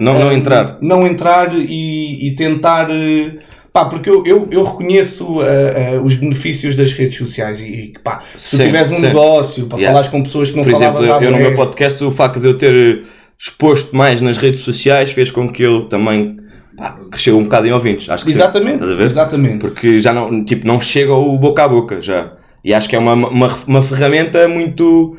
não- 0.00 0.18
não 0.18 0.28
hum, 0.28 0.32
entrar. 0.32 0.78
não 0.80 1.06
entrar 1.06 1.54
e, 1.54 2.28
e 2.28 2.34
tentar. 2.36 2.88
eh, 2.90 3.38
Pá, 3.72 3.84
porque 3.84 4.08
eu, 4.08 4.24
eu, 4.24 4.48
eu 4.50 4.62
reconheço 4.64 5.42
eh, 5.42 5.92
eh, 5.96 6.00
os 6.02 6.14
benefícios 6.14 6.74
das 6.74 6.92
redes 6.92 7.18
sociais 7.18 7.60
e, 7.60 7.64
e 7.64 7.92
pá, 8.02 8.22
se 8.34 8.52
tu 8.52 8.56
Sim, 8.56 8.62
tiveres 8.64 8.90
um 8.90 8.94
sim. 8.96 9.06
negócio 9.08 9.66
para 9.66 9.76
Yeah. 9.78 9.92
falares 9.92 10.08
com 10.10 10.22
pessoas 10.22 10.50
que 10.50 10.56
não 10.56 10.64
Por 10.64 10.72
exemplo, 10.72 11.04
eu, 11.04 11.12
eu 11.20 11.30
no 11.30 11.36
bué, 11.36 11.42
meu 11.48 11.54
podcast, 11.54 12.02
o 12.02 12.10
facto 12.10 12.40
de 12.40 12.46
eu 12.46 12.56
ter 12.56 12.72
eh, 12.74 13.02
exposto 13.38 13.94
mais 13.94 14.22
nas 14.22 14.38
redes 14.38 14.60
sociais 14.62 15.12
fez 15.12 15.30
com 15.30 15.46
que 15.46 15.62
eu 15.62 15.88
também 15.90 16.38
pá, 16.74 16.96
cresceu 17.10 17.36
um 17.36 17.42
bocado 17.42 17.66
em 17.66 17.72
ouvintes. 17.72 18.08
Acho 18.08 18.24
que 18.24 18.30
sim. 18.30 18.38
Exatamente, 18.38 18.82
ver? 18.94 19.04
exatamente. 19.06 19.58
Porque 19.58 19.98
já 20.00 20.10
não, 20.12 20.42
tipo, 20.42 20.66
não 20.66 20.80
chega 20.80 21.12
o 21.12 21.36
boca 21.38 21.62
a 21.64 21.68
boca 21.68 22.00
já. 22.00 22.32
E 22.64 22.72
acho 22.72 22.88
que 22.88 22.96
é 22.96 22.98
uma, 22.98 23.12
uma, 23.12 23.56
uma 23.66 23.82
ferramenta 23.82 24.48
muito. 24.48 25.18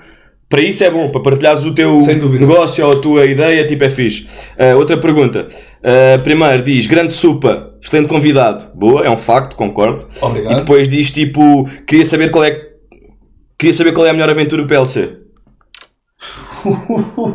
Para 0.50 0.62
isso 0.62 0.82
é 0.84 0.90
bom, 0.90 1.10
para 1.10 1.22
partilhares 1.22 1.66
o 1.66 1.74
teu 1.74 2.00
negócio 2.40 2.86
ou 2.86 2.94
a 2.94 3.02
tua 3.02 3.26
ideia, 3.26 3.68
tipo, 3.68 3.84
é 3.84 3.90
fixe. 3.90 4.28
Ah, 4.58 4.76
outra 4.78 4.98
pergunta. 4.98 5.48
Ah, 5.84 6.18
primeiro 6.24 6.64
diz, 6.64 6.88
grande 6.88 7.12
supa, 7.14 7.74
excelente 7.82 8.08
convidado. 8.08 8.66
Boa, 8.74 9.06
é 9.06 9.10
um 9.10 9.18
facto, 9.18 9.56
concordo. 9.58 10.08
Obrigado. 10.22 10.54
E 10.54 10.56
depois 10.58 10.88
diz, 10.88 11.12
tipo, 11.12 11.70
queria 11.86 12.06
saber 12.06 12.32
qual 12.32 12.46
é 12.46 12.66
Queria 13.60 13.74
saber 13.74 13.92
qual 13.92 14.06
é 14.06 14.12
a 14.12 14.14
melhor 14.14 14.30
aventura 14.30 14.62
do 14.62 14.68
PLC. 14.68 15.18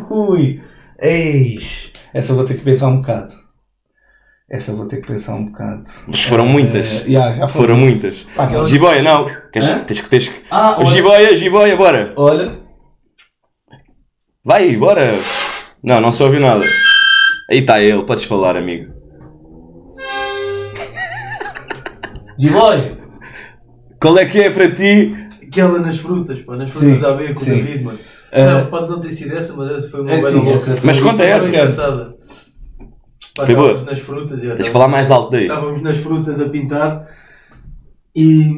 Ui, 0.09 0.61
eis. 1.01 1.91
Essa 2.13 2.33
vou 2.33 2.45
ter 2.45 2.55
que 2.55 2.63
pensar 2.63 2.87
um 2.87 2.97
bocado. 3.01 3.33
Essa 4.49 4.71
vou 4.73 4.85
ter 4.85 5.01
que 5.01 5.07
pensar 5.07 5.33
um 5.35 5.45
bocado. 5.45 5.83
Mas 6.07 6.21
foram 6.23 6.45
muitas. 6.45 7.01
Eh, 7.01 7.09
yeah, 7.11 7.33
já 7.33 7.47
Foram 7.47 7.75
muitas. 7.75 8.25
Pá, 8.35 8.43
aquelas- 8.45 8.69
Jiboia, 8.69 9.01
não. 9.01 9.27
Tens 9.51 9.99
que. 9.99 10.09
Tens... 10.09 10.27
que- 10.29 10.43
Ah, 10.49 10.75
olha. 10.77 10.85
Jiboia, 10.85 11.35
jiboia, 11.35 11.75
bora. 11.75 12.13
Olha, 12.15 12.53
Vai, 14.43 14.75
bora. 14.75 15.13
Não, 15.81 16.01
não 16.01 16.11
se 16.11 16.21
ouviu 16.23 16.39
nada. 16.39 16.63
Aí 17.49 17.59
está 17.59 17.81
ele, 17.81 18.03
podes 18.03 18.23
falar, 18.25 18.55
amigo. 18.57 18.91
Jiboia. 22.37 22.97
Qual 24.01 24.17
é 24.17 24.25
que 24.25 24.41
é 24.41 24.49
para 24.49 24.69
ti? 24.71 25.15
Aquela 25.47 25.79
nas 25.79 25.97
frutas, 25.97 26.39
pá, 26.41 26.55
nas 26.57 26.73
Sim, 26.73 26.79
frutas 26.97 27.03
à 27.03 27.13
beira 27.13 27.33
com 27.33 27.41
o 27.41 27.43
sim. 27.43 27.51
David, 27.51 27.83
mano. 27.83 27.99
Ah. 28.31 28.63
não, 28.63 28.65
pode 28.65 28.89
não 28.89 28.99
ter 28.99 29.11
sido 29.13 29.37
essa, 29.37 29.53
mas 29.53 29.71
essa 29.77 29.89
foi 29.89 30.01
uma 30.01 30.11
É 30.11 30.15
bela 30.17 30.31
sim, 30.31 30.37
louca. 30.37 30.51
essa 30.53 30.75
Mas 30.83 30.99
conta 30.99 31.23
essa. 31.23 31.47
engraçada. 31.47 32.15
Pá, 33.35 33.45
Foi 33.45 33.55
boa? 33.55 33.81
nas 33.83 33.99
frutas. 33.99 34.41
já, 34.41 34.55
Tens 34.55 34.65
de 34.65 34.71
falar 34.71 34.87
mais 34.87 35.11
alto 35.11 35.31
daí. 35.31 35.43
Estávamos 35.43 35.81
nas 35.83 35.97
frutas 35.97 36.41
a 36.41 36.49
pintar 36.49 37.07
e 38.15 38.57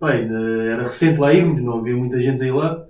bem, 0.00 0.28
era 0.70 0.82
recente 0.82 1.18
lá 1.20 1.32
irmos, 1.34 1.60
não 1.62 1.78
havia 1.78 1.96
muita 1.96 2.20
gente 2.22 2.42
aí 2.42 2.50
lá 2.50 2.82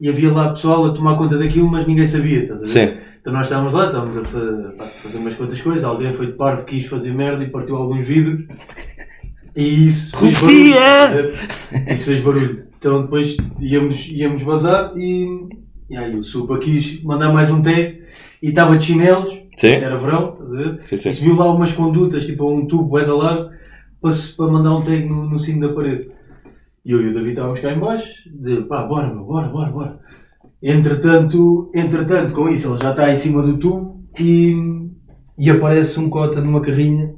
e 0.00 0.08
havia 0.08 0.32
lá 0.32 0.50
pessoal 0.50 0.86
a 0.86 0.92
tomar 0.92 1.16
conta 1.16 1.36
daquilo, 1.36 1.68
mas 1.68 1.86
ninguém 1.86 2.06
sabia. 2.06 2.42
Estás 2.42 2.56
a 2.56 2.60
ver? 2.60 2.66
Sim. 2.66 2.98
Então 3.20 3.32
nós 3.32 3.46
estávamos 3.46 3.72
lá, 3.72 3.86
estávamos 3.86 4.16
a 4.16 4.72
pá, 4.72 4.84
fazer 5.02 5.18
umas 5.18 5.34
quantas 5.34 5.60
coisas, 5.60 5.84
alguém 5.84 6.12
foi 6.12 6.26
de 6.26 6.32
parvo, 6.32 6.64
quis 6.64 6.84
fazer 6.86 7.12
merda 7.12 7.42
e 7.42 7.50
partiu 7.50 7.76
alguns 7.76 8.06
vidros. 8.06 8.46
E 9.56 9.86
isso 9.88 10.16
fez 10.16 10.40
barulho. 10.40 10.72
ver? 11.12 11.94
Isso 11.94 12.04
fez 12.04 12.20
barulho. 12.20 12.64
Então 12.78 13.02
depois 13.02 13.36
íamos, 13.58 14.06
íamos 14.08 14.42
bazar 14.44 14.92
e, 14.96 15.26
e 15.90 15.96
aí 15.96 16.14
o 16.14 16.22
Supa 16.22 16.58
quis 16.58 17.02
mandar 17.02 17.32
mais 17.32 17.50
um 17.50 17.60
tag 17.60 18.02
e 18.40 18.48
estava 18.50 18.78
de 18.78 18.84
chinelos, 18.84 19.34
Sim. 19.56 19.72
era 19.72 19.96
verão, 19.96 20.34
estás 20.34 20.52
a 20.52 20.56
ver? 20.56 20.80
Sim, 20.84 20.96
sim. 20.96 21.08
E 21.08 21.12
subiu 21.12 21.34
lá 21.34 21.52
umas 21.52 21.72
condutas, 21.72 22.24
tipo 22.24 22.48
um 22.48 22.66
tubo 22.66 22.98
é 23.00 23.04
da 23.04 23.14
largo, 23.16 23.50
para, 24.00 24.14
para 24.36 24.46
mandar 24.46 24.76
um 24.76 24.82
tag 24.82 25.04
no, 25.04 25.28
no 25.28 25.40
cimo 25.40 25.60
da 25.60 25.74
parede. 25.74 26.08
E 26.84 26.92
eu 26.92 27.02
e 27.02 27.08
o 27.08 27.14
David 27.14 27.30
estávamos 27.30 27.60
cá 27.60 27.72
em 27.72 27.78
baixo, 27.78 28.08
de 28.26 28.62
pá, 28.62 28.86
bora 28.86 29.12
meu, 29.12 29.24
bora, 29.24 29.48
bora, 29.48 29.70
bora. 29.70 30.00
Entretanto, 30.62 31.70
entretanto, 31.74 32.34
com 32.34 32.48
isso, 32.48 32.68
ele 32.68 32.82
já 32.82 32.90
está 32.90 33.10
em 33.12 33.16
cima 33.16 33.42
do 33.42 33.58
tubo 33.58 34.02
e, 34.18 34.56
e 35.38 35.50
aparece 35.50 36.00
um 36.00 36.08
cota 36.08 36.40
numa 36.40 36.60
carrinha 36.60 37.14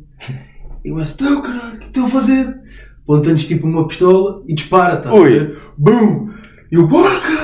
e 0.85 0.91
começa, 0.91 1.15
então 1.15 1.43
caralho, 1.43 1.75
o 1.75 1.79
que 1.79 1.87
estão 1.87 2.07
a 2.07 2.11
fazer? 2.11 2.61
Aponta-nos 3.03 3.47
tipo 3.47 3.67
uma 3.67 3.87
pistola 3.87 4.43
e 4.47 4.55
dispara, 4.55 4.97
tá? 4.99 5.13
Ui. 5.13 5.57
Bum! 5.77 6.31
E 6.71 6.75
eu, 6.75 6.87
bora 6.87 7.19
caralho! 7.21 7.40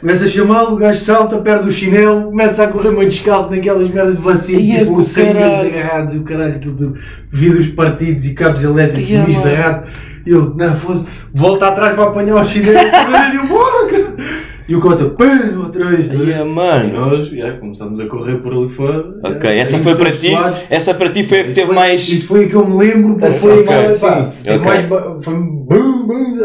Começa 0.00 0.24
a 0.24 0.28
chamá-lo, 0.28 0.74
o 0.74 0.76
gajo 0.76 1.00
salta, 1.00 1.38
perde 1.38 1.68
o 1.68 1.72
chinelo, 1.72 2.24
começa 2.26 2.62
a 2.64 2.68
correr 2.68 2.90
meio 2.92 3.08
descalço 3.08 3.50
naquelas 3.50 3.88
merdas 3.90 4.14
de 4.16 4.22
vacilo, 4.22 4.60
Ia 4.60 4.78
tipo 4.80 4.92
com 4.92 4.98
os 5.00 5.08
sangues 5.08 5.32
caralho. 5.34 5.68
agarrados 5.68 6.14
e 6.14 6.18
o 6.18 6.22
caralho, 6.22 6.54
aquilo 6.54 6.74
de 6.74 6.92
vidros 7.30 7.66
partidos 7.68 8.24
e 8.26 8.34
cabos 8.34 8.62
elétricos, 8.62 9.10
Ia, 9.10 9.24
misto 9.26 9.40
mano. 9.40 9.52
errado. 9.52 9.88
E 10.24 10.30
ele, 10.30 10.52
não, 10.56 10.76
fosse, 10.76 11.04
volta 11.32 11.68
atrás 11.68 11.94
para 11.94 12.04
apanhar 12.04 12.36
o 12.40 12.44
chinelo, 12.44 12.78
e 13.32 13.36
eu, 13.36 13.46
bora! 13.46 13.78
E 14.68 14.76
o 14.76 14.80
cota, 14.80 15.06
pam, 15.06 15.60
outra 15.64 15.84
vez. 15.86 16.10
Aí, 16.10 16.30
E 16.30 16.44
mano. 16.44 16.92
nós 16.92 17.28
já, 17.28 17.52
começamos 17.52 17.98
a 18.00 18.06
correr 18.06 18.36
por 18.42 18.52
ali 18.52 18.68
fora. 18.68 19.02
Ok, 19.24 19.40
já, 19.42 19.50
essa 19.54 19.78
foi 19.78 19.94
para 19.94 20.12
ti. 20.12 20.28
suados. 20.30 20.60
Essa 20.68 20.92
para 20.94 21.08
ti 21.10 21.22
foi 21.22 21.40
a 21.40 21.44
que 21.44 21.52
teve 21.54 21.66
foi- 21.68 21.74
mais. 21.74 22.06
Isso 22.08 22.26
foi 22.26 22.44
a 22.44 22.48
que 22.48 22.54
eu 22.54 22.68
me 22.68 22.76
lembro, 22.76 23.16
que 23.16 23.24
Essa, 23.24 23.38
foi 23.38 23.60
ok, 23.60 23.64
mais. 23.74 23.92
sim. 23.94 24.00
pá, 24.06 24.32
teve 24.44 24.58
Ok. 24.58 24.66
mais 24.66 25.24
foi 25.24 25.34
bum, 25.34 26.06
bum. 26.06 26.38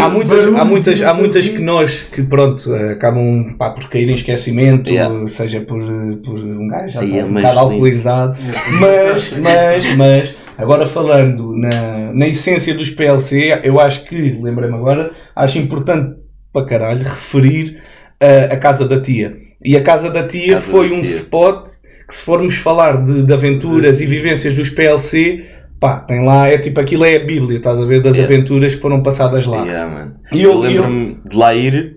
Há 0.00 0.08
muitas, 0.08 0.54
há 0.54 0.64
muitas, 0.64 0.98
e 1.00 1.04
há 1.04 1.14
muitas 1.14 1.48
que 1.48 1.60
nós 1.60 2.02
que 2.12 2.22
pronto 2.22 2.74
eh, 2.74 2.92
acabam 2.92 3.54
pá, 3.56 3.70
por 3.70 3.88
cair 3.88 4.08
em 4.08 4.14
esquecimento, 4.14 4.90
Yeah. 4.90 5.26
seja 5.28 5.60
por, 5.60 5.78
por 6.24 6.34
um 6.38 6.68
gajo 6.68 6.88
já 6.88 7.00
Aí 7.00 7.08
está 7.10 7.20
é 7.20 7.24
um 7.24 7.32
bocado 7.34 7.58
alcoolizado, 7.60 8.36
mas, 8.80 9.32
mas, 9.40 9.96
mas 9.96 10.34
agora 10.58 10.86
falando 10.86 11.52
na, 11.56 12.12
na 12.12 12.28
essência 12.28 12.74
dos 12.74 12.90
PLC, 12.90 13.60
eu 13.64 13.80
acho 13.80 14.04
que, 14.04 14.38
lembrei-me 14.42 14.74
agora, 14.76 15.10
acho 15.34 15.58
importante 15.58 16.16
para 16.56 16.66
caralho 16.66 17.02
referir 17.02 17.82
eh, 18.20 18.48
a 18.50 18.56
casa 18.56 18.86
da 18.88 19.00
tia. 19.00 19.36
E 19.64 19.76
a 19.76 19.82
casa 19.82 20.10
da 20.10 20.26
tia 20.26 20.54
Casa 20.54 20.70
foi 20.70 20.88
da 20.88 20.94
um 20.94 21.02
tia. 21.02 21.10
spot 21.10 21.68
que 22.08 22.14
se 22.14 22.22
formos 22.22 22.54
falar 22.56 23.04
de, 23.04 23.22
de 23.24 23.32
aventuras 23.34 24.00
e 24.00 24.06
vivências 24.06 24.54
dos 24.54 24.70
PLC, 24.70 25.44
pá, 25.80 25.98
tem 26.00 26.24
lá, 26.24 26.48
é 26.48 26.56
tipo 26.56 26.80
aquilo 26.80 27.04
é 27.04 27.16
a 27.16 27.24
bíblia, 27.24 27.58
estás 27.58 27.78
a 27.78 27.84
ver, 27.84 28.00
das 28.02 28.16
Yeah. 28.16 28.34
aventuras 28.34 28.74
que 28.74 28.80
foram 28.80 29.02
passadas 29.02 29.44
lá. 29.44 29.64
Yeah, 29.64 29.92
mano. 29.92 30.14
E 30.32 30.40
eu 30.42 30.52
eu- 30.52 30.58
lembro-me 30.60 31.16
de 31.28 31.36
lá 31.36 31.54
ir 31.54 31.96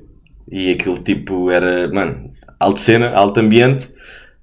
e 0.51 0.72
aquilo 0.72 0.98
tipo 1.00 1.50
era, 1.51 1.88
mano, 1.89 2.32
alto 2.60 2.80
cena, 2.80 3.12
alto 3.12 3.39
ambiente. 3.39 3.88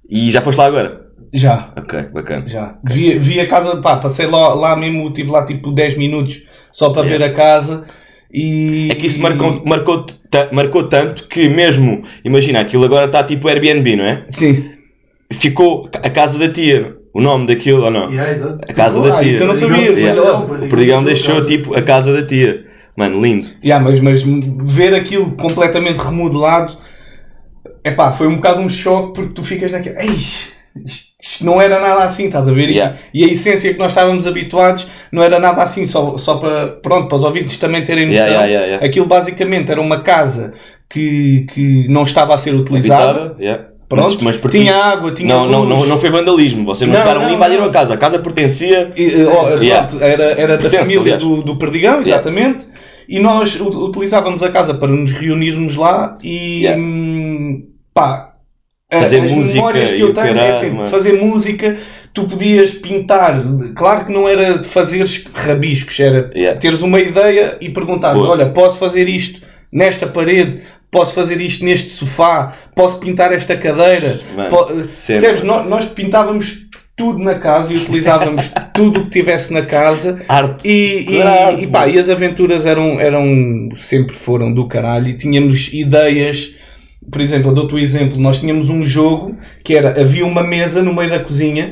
E 0.09 0.31
já 0.31 0.41
foste 0.41 0.57
lá 0.57 0.65
agora? 0.67 1.05
Já, 1.33 1.73
Ok, 1.77 2.01
bacana. 2.13 2.47
já. 2.47 2.71
Vi, 2.83 3.19
vi 3.19 3.39
a 3.41 3.47
casa, 3.47 3.75
pá, 3.81 3.97
passei 3.97 4.25
lá, 4.25 4.53
lá 4.53 4.73
mesmo, 4.77 5.11
tive 5.11 5.29
lá 5.29 5.43
tipo 5.45 5.71
10 5.73 5.97
minutos 5.97 6.43
só 6.71 6.89
para 6.91 7.05
Yeah. 7.05 7.25
ver 7.27 7.31
a 7.31 7.35
casa 7.35 7.83
e... 8.31 8.89
É 8.91 8.95
que 8.95 9.07
isso 9.07 9.21
marcou, 9.21 9.63
marcou, 9.65 10.05
marcou 10.51 10.83
tanto 10.87 11.27
que 11.27 11.47
mesmo, 11.49 12.03
imagina, 12.23 12.59
aquilo 12.59 12.85
agora 12.85 13.05
está 13.05 13.23
tipo 13.23 13.47
Airbnb, 13.47 13.95
não 13.95 14.05
é? 14.05 14.25
Sim. 14.31 14.71
Ficou 15.31 15.89
a 15.93 16.09
casa 16.09 16.37
da 16.39 16.49
tia, 16.51 16.95
o 17.13 17.21
nome 17.21 17.47
daquilo 17.47 17.83
ou 17.83 17.91
não? 17.91 18.11
Yeah. 18.11 18.57
A 18.67 18.73
casa 18.73 18.95
Ficou 18.95 19.09
da 19.09 19.15
lá, 19.15 19.21
tia. 19.21 19.31
isso 19.31 19.43
eu 19.43 19.47
não 19.47 19.55
sabia, 19.55 19.91
Yeah. 19.91 20.21
lá. 20.21 20.39
O 20.39 20.69
Perdigão 20.69 21.03
deixou 21.03 21.35
casa. 21.35 21.47
tipo 21.47 21.75
a 21.75 21.81
casa 21.81 22.13
da 22.13 22.25
tia. 22.25 22.65
Mano, 22.95 23.21
lindo. 23.21 23.47
Yeah, 23.63 23.83
mas, 23.83 23.99
mas 23.99 24.23
ver 24.23 24.95
aquilo 24.95 25.31
completamente 25.31 25.97
remodelado, 25.97 26.73
epá, 27.83 28.11
foi 28.11 28.27
um 28.27 28.37
bocado 28.37 28.61
um 28.61 28.69
choque 28.69 29.13
porque 29.13 29.33
tu 29.33 29.43
ficas 29.43 29.71
naquele... 29.71 29.99
Ei, 29.99 30.17
não 31.41 31.61
era 31.61 31.79
nada 31.79 32.03
assim, 32.03 32.25
estás 32.25 32.47
a 32.47 32.51
ver? 32.51 32.69
E- 32.69 32.73
Yeah. 32.77 32.95
E, 33.13 33.23
a 33.23 33.27
essência 33.27 33.73
que 33.73 33.79
nós 33.79 33.91
estávamos 33.91 34.27
habituados 34.27 34.87
não 35.11 35.23
era 35.23 35.39
nada 35.39 35.63
assim, 35.63 35.85
só, 35.85 36.17
só 36.17 36.35
para, 36.37 36.67
pronto, 36.81 37.07
para 37.07 37.17
os 37.17 37.23
ouvintes 37.23 37.57
também 37.57 37.83
terem 37.83 38.07
noção. 38.07 38.25
Yeah, 38.27 38.45
yeah. 38.47 38.85
Aquilo 38.85 39.05
basicamente 39.05 39.71
era 39.71 39.81
uma 39.81 40.01
casa 40.01 40.53
que, 40.89 41.45
que 41.53 41.87
não 41.87 42.03
estava 42.03 42.33
a 42.35 42.37
ser 42.37 42.53
utilizada. 42.53 43.35
Pronto, 43.89 44.21
Mas, 44.21 44.37
mas 44.41 44.51
tinha 44.51 44.75
água, 44.75 45.13
tinha 45.13 45.33
não, 45.33 45.47
não, 45.49 45.65
não, 45.65 45.85
não 45.85 45.97
foi 45.97 46.09
vandalismo. 46.09 46.65
Vocês 46.65 46.89
não, 46.89 46.97
chegaram 46.99 47.21
não, 47.21 47.29
e 47.29 47.35
invadiram 47.35 47.63
a 47.63 47.69
casa. 47.69 47.93
A 47.93 47.97
casa 47.97 48.19
pertencia. 48.19 48.91
E, 48.97 49.05
eh, 49.05 49.63
Yeah. 49.63 49.87
pronto, 49.87 50.03
era, 50.03 50.23
era 50.33 50.57
da 50.57 50.63
Pertence, 50.63 50.77
família 50.93 51.15
aliás. 51.15 51.23
do, 51.23 51.41
do 51.41 51.55
Perdigão, 51.55 52.01
exatamente. 52.01 52.65
E 53.07 53.17
nós 53.19 53.57
utilizávamos 53.61 54.43
a 54.43 54.51
casa 54.51 54.73
para 54.73 54.89
nos 54.89 55.11
reunirmos 55.11 55.77
lá 55.77 56.17
e 56.21 56.63
Yeah. 56.63 56.83
pá. 57.93 58.33
A- 58.91 58.99
Fazer 59.01 59.19
as 59.21 59.31
música 59.31 59.55
memórias 59.57 59.89
que 59.89 59.95
e 59.97 59.99
eu 60.01 60.13
tenho 60.13 60.27
é 60.27 60.33
caralho, 60.33 60.81
assim, 60.81 60.89
fazer 60.91 61.13
música, 61.21 61.77
tu 62.13 62.23
podias 62.25 62.71
pintar, 62.73 63.43
claro 63.75 64.05
que 64.05 64.13
não 64.13 64.27
era 64.27 64.57
de 64.59 64.67
fazeres 64.67 65.25
rabiscos, 65.33 65.99
era 65.99 66.31
Yeah. 66.33 66.57
teres 66.59 66.81
uma 66.81 66.99
ideia 66.99 67.57
e 67.59 67.69
perguntar 67.69 68.15
olha, 68.15 68.47
posso 68.49 68.77
fazer 68.77 69.09
isto 69.09 69.41
nesta 69.71 70.07
parede, 70.07 70.61
posso 70.89 71.13
fazer 71.13 71.41
isto 71.41 71.65
neste 71.65 71.89
sofá, 71.89 72.53
posso 72.73 72.97
pintar 72.99 73.33
esta 73.33 73.57
cadeira, 73.57 74.19
Mano, 74.35 74.49
po- 74.49 74.65
percebes? 74.67 75.43
Nós, 75.43 75.67
nós 75.67 75.85
pintávamos 75.85 76.65
tudo 76.95 77.19
na 77.19 77.35
casa 77.35 77.73
e 77.73 77.75
utilizávamos 77.83 78.49
tudo 78.73 79.01
o 79.01 79.03
que 79.03 79.09
tivesse 79.11 79.51
na 79.53 79.63
casa 79.63 80.21
Arte. 80.29 80.65
e, 80.67 80.99
e, 81.01 81.21
Claro. 81.21 81.59
e, 81.59 81.67
pá, 81.67 81.87
e 81.89 81.99
as 81.99 82.09
aventuras 82.09 82.65
eram, 82.65 82.99
eram 83.01 83.69
sempre 83.75 84.15
foram 84.15 84.51
do 84.53 84.65
caralho 84.65 85.09
e 85.09 85.13
tínhamos 85.13 85.69
ideias. 85.73 86.55
Por 87.11 87.21
exemplo, 87.21 87.53
dou-te 87.53 87.73
o 87.73 87.79
exemplo, 87.79 88.19
nós 88.19 88.39
tínhamos 88.39 88.69
um 88.69 88.83
jogo 88.83 89.37
que 89.63 89.75
era, 89.75 90.01
havia 90.01 90.25
uma 90.25 90.43
mesa 90.43 90.83
no 90.83 90.93
meio 90.93 91.09
da 91.09 91.19
cozinha 91.19 91.71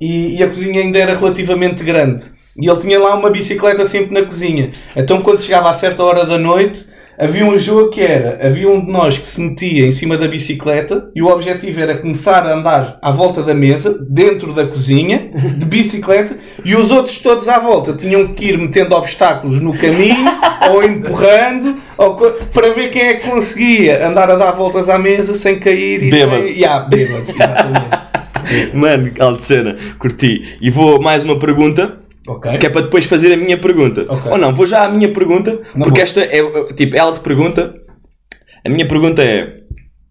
e, 0.00 0.36
e 0.36 0.42
a 0.42 0.48
cozinha 0.48 0.80
ainda 0.80 0.98
era 0.98 1.14
relativamente 1.14 1.82
grande. 1.82 2.24
E 2.60 2.68
ele 2.68 2.80
tinha 2.80 2.98
lá 2.98 3.16
uma 3.16 3.30
bicicleta 3.30 3.84
sempre 3.84 4.12
na 4.12 4.24
cozinha. 4.24 4.70
Então 4.96 5.20
quando 5.20 5.40
chegava 5.40 5.70
a 5.70 5.72
certa 5.72 6.02
hora 6.02 6.24
da 6.24 6.38
noite, 6.38 6.86
havia 7.18 7.44
um 7.44 7.56
jogo 7.58 7.90
que 7.90 8.00
era, 8.00 8.46
havia 8.46 8.68
um 8.68 8.84
de 8.84 8.90
nós 8.90 9.18
que 9.18 9.26
se 9.26 9.40
metia 9.40 9.86
em 9.86 9.90
cima 9.92 10.16
da 10.16 10.28
bicicleta 10.28 11.10
e 11.14 11.22
o 11.22 11.26
objetivo 11.26 11.80
era 11.80 11.98
começar 11.98 12.46
a 12.46 12.54
andar 12.54 12.98
à 13.02 13.10
volta 13.10 13.42
da 13.42 13.54
mesa, 13.54 13.98
dentro 14.08 14.52
da 14.52 14.66
cozinha, 14.66 15.28
de 15.56 15.66
bicicleta, 15.66 16.36
e 16.64 16.74
os 16.76 16.90
outros 16.90 17.18
todos 17.18 17.48
à 17.48 17.58
volta 17.58 17.92
tinham 17.92 18.28
que 18.34 18.46
ir 18.46 18.58
metendo 18.58 18.94
obstáculos 18.94 19.60
no 19.60 19.76
caminho, 19.76 20.24
ou 20.70 20.82
empurrando, 20.84 21.74
ou 21.96 22.14
co- 22.14 22.30
para 22.52 22.70
ver 22.70 22.90
quem 22.90 23.02
é 23.02 23.14
que 23.14 23.28
conseguia 23.28 24.06
andar 24.06 24.30
a 24.30 24.36
dar 24.36 24.52
voltas 24.52 24.88
à 24.88 24.98
mesa 24.98 25.34
sem 25.34 25.58
cair 25.58 26.02
e 26.02 26.10
Bêbado. 26.10 26.42
sem... 26.44 26.52
Yeah, 26.58 26.86
bêbado, 26.88 27.24
exatamente. 27.30 28.08
Mano, 28.72 29.10
alta 29.18 29.42
cena. 29.42 29.76
Curti. 29.98 30.56
E 30.60 30.70
vou 30.70 31.00
mais 31.02 31.22
uma 31.22 31.38
pergunta. 31.38 31.98
Ok. 32.28 32.58
Que 32.58 32.66
é 32.66 32.70
para 32.70 32.82
depois 32.82 33.04
fazer 33.04 33.32
a 33.32 33.36
minha 33.36 33.56
pergunta. 33.56 34.04
Ok. 34.08 34.30
Ou 34.30 34.38
não, 34.38 34.54
vou 34.54 34.66
já 34.66 34.84
à 34.84 34.88
minha 34.88 35.12
pergunta, 35.12 35.60
Não 35.74 35.84
porque 35.84 36.00
vou. 36.00 36.02
esta 36.02 36.20
é, 36.20 36.72
tipo, 36.74 36.96
ela 36.96 37.12
te 37.12 37.20
pergunta, 37.20 37.74
a 38.64 38.68
minha 38.68 38.86
pergunta 38.86 39.22
é, 39.22 39.58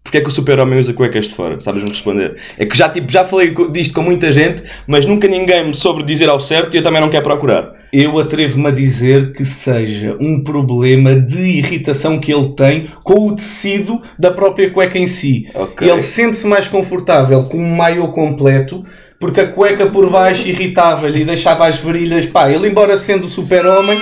porque 0.02 0.18
é 0.18 0.20
que 0.22 0.28
o 0.28 0.32
super-homem 0.32 0.80
usa 0.80 0.94
cuecas 0.94 1.26
de 1.26 1.34
fora? 1.34 1.60
Sabes-me 1.60 1.90
responder? 1.90 2.36
É 2.56 2.64
que 2.64 2.76
já, 2.76 2.88
tipo, 2.88 3.12
já 3.12 3.26
falei 3.26 3.54
disto 3.70 3.94
com 3.94 4.00
muita 4.02 4.32
gente, 4.32 4.62
mas 4.86 5.04
nunca 5.04 5.28
ninguém 5.28 5.66
me 5.66 5.74
soube 5.74 6.02
dizer 6.02 6.30
ao 6.30 6.40
certo 6.40 6.74
e 6.74 6.78
eu 6.78 6.82
também 6.82 7.00
não 7.00 7.10
quero 7.10 7.24
procurar. 7.24 7.74
Eu 7.92 8.18
atrevo-me 8.18 8.68
a 8.68 8.70
dizer 8.70 9.32
que 9.32 9.44
seja 9.44 10.16
um 10.18 10.42
problema 10.42 11.14
de 11.14 11.38
irritação 11.58 12.18
que 12.18 12.32
ele 12.32 12.48
tem 12.54 12.90
com 13.04 13.28
o 13.28 13.36
tecido 13.36 14.00
da 14.18 14.30
própria 14.30 14.70
cueca 14.70 14.98
em 14.98 15.06
si. 15.06 15.46
Ok. 15.54 15.86
Ele 15.86 16.00
sente-se 16.00 16.46
mais 16.46 16.66
confortável 16.66 17.44
com 17.44 17.58
um 17.58 17.76
maiô 17.76 18.08
completo, 18.08 18.84
porque 19.20 19.40
a 19.40 19.48
cueca 19.48 19.86
por 19.86 20.08
baixo 20.10 20.48
irritava-lhe 20.48 21.22
e 21.22 21.24
deixava 21.24 21.66
as 21.66 21.78
virilhas. 21.78 22.26
Pá, 22.26 22.50
ele, 22.50 22.68
embora 22.68 22.96
sendo 22.96 23.28
super-homem, 23.28 23.98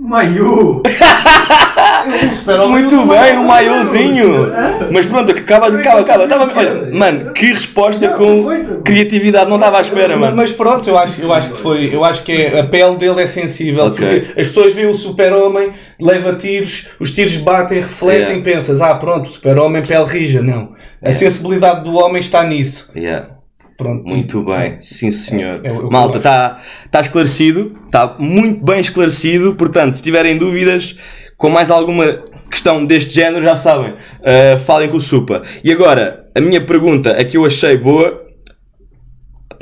Maiô! 0.00 0.80
O 0.80 0.84
super-homem 2.36 2.84
Muito 2.84 3.02
usa 3.02 3.20
bem, 3.20 3.36
um 3.36 3.44
maiô. 3.44 3.70
maiozinho! 3.72 4.46
Mas 4.92 5.06
pronto, 5.06 5.32
acaba, 5.32 5.66
acaba, 5.66 6.00
acaba. 6.02 6.28
Tava, 6.28 6.52
olha, 6.56 6.88
mano, 6.94 7.32
que 7.32 7.46
resposta 7.46 8.08
com 8.10 8.80
criatividade, 8.84 9.50
não 9.50 9.56
estava 9.56 9.78
à 9.78 9.80
espera, 9.80 10.16
mano. 10.16 10.36
mas 10.36 10.52
pronto, 10.52 10.88
eu 10.88 10.96
acho, 10.96 11.20
eu 11.20 11.32
acho 11.32 11.50
que 11.50 11.58
foi. 11.58 11.92
Eu 11.92 12.04
acho 12.04 12.22
que 12.22 12.30
é- 12.30 12.60
a 12.60 12.64
pele 12.64 12.96
dele 12.96 13.20
é 13.22 13.26
sensível. 13.26 13.86
Ok. 13.86 14.06
Porque 14.20 14.40
as 14.40 14.46
pessoas 14.46 14.72
veem 14.72 14.88
o 14.88 14.94
super-homem, 14.94 15.72
leva 16.00 16.32
tiros, 16.34 16.86
os 17.00 17.10
tiros 17.10 17.36
batem, 17.36 17.80
refletem, 17.80 18.36
Yeah. 18.36 18.44
pensas, 18.44 18.80
ah, 18.80 18.94
pronto, 18.94 19.28
super-homem, 19.28 19.82
pele 19.82 20.04
rija. 20.04 20.40
Não. 20.40 20.74
A 21.02 21.10
sensibilidade 21.10 21.82
do 21.82 21.94
homem 21.96 22.20
está 22.20 22.44
nisso. 22.44 22.88
Yeah. 22.94 23.30
Pronto. 23.78 24.08
Muito 24.08 24.42
bem, 24.42 24.76
sim 24.80 25.12
senhor. 25.12 25.60
É, 25.64 25.68
é 25.68 25.72
Malta, 25.72 26.18
está 26.18 26.60
tá 26.90 27.00
esclarecido, 27.00 27.78
está 27.86 28.16
muito 28.18 28.64
bem 28.64 28.80
esclarecido. 28.80 29.54
Portanto, 29.54 29.94
se 29.94 30.02
tiverem 30.02 30.36
dúvidas 30.36 30.96
com 31.36 31.48
mais 31.48 31.70
alguma 31.70 32.24
questão 32.50 32.84
deste 32.84 33.14
género, 33.14 33.44
já 33.44 33.54
sabem, 33.54 33.92
uh, 33.92 34.58
falem 34.66 34.88
com 34.88 34.96
o 34.96 35.00
Supa. 35.00 35.42
E 35.62 35.70
agora, 35.70 36.28
a 36.34 36.40
minha 36.40 36.60
pergunta, 36.60 37.12
a 37.12 37.24
que 37.24 37.36
eu 37.36 37.44
achei 37.44 37.76
boa, 37.76 38.26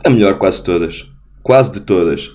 a 0.03 0.09
melhor 0.09 0.39
quase 0.39 0.65
todas, 0.65 1.07
quase 1.43 1.73
de 1.73 1.81
todas. 1.81 2.29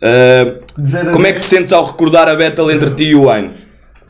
Uh, 0.00 1.12
como 1.12 1.26
é 1.26 1.34
que 1.34 1.40
te 1.40 1.46
sentes 1.46 1.74
ao 1.74 1.84
recordar 1.84 2.26
a 2.26 2.34
battle 2.34 2.72
entre 2.72 2.90
ti 2.94 3.04
e 3.08 3.14
o 3.14 3.24
Wayne? 3.26 3.50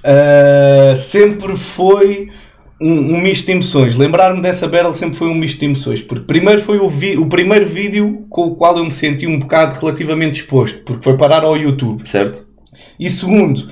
Uh, 0.04 0.96
sempre 0.96 1.56
foi 1.56 2.30
um, 2.82 3.14
um 3.16 3.20
misto 3.20 3.46
de 3.46 3.52
emoções. 3.52 3.94
Lembrar-me 3.96 4.42
dessa 4.42 4.66
battle 4.66 4.94
sempre 4.94 5.16
foi 5.16 5.28
um 5.28 5.34
misto 5.34 5.60
de 5.60 5.66
emoções. 5.66 6.00
Porque 6.02 6.24
primeiro 6.26 6.62
foi 6.62 6.78
o, 6.78 6.86
o 6.86 7.26
primeiro 7.28 7.66
vídeo 7.66 8.26
com 8.28 8.46
o 8.48 8.54
qual 8.56 8.76
eu 8.76 8.84
me 8.84 8.90
senti 8.90 9.26
um 9.26 9.38
bocado 9.38 9.78
relativamente 9.78 10.40
exposto, 10.40 10.80
porque 10.84 11.02
foi 11.04 11.16
parar 11.16 11.44
ao 11.44 11.56
YouTube. 11.56 12.06
Certo? 12.06 12.46
E 12.98 13.08
segundo, 13.08 13.70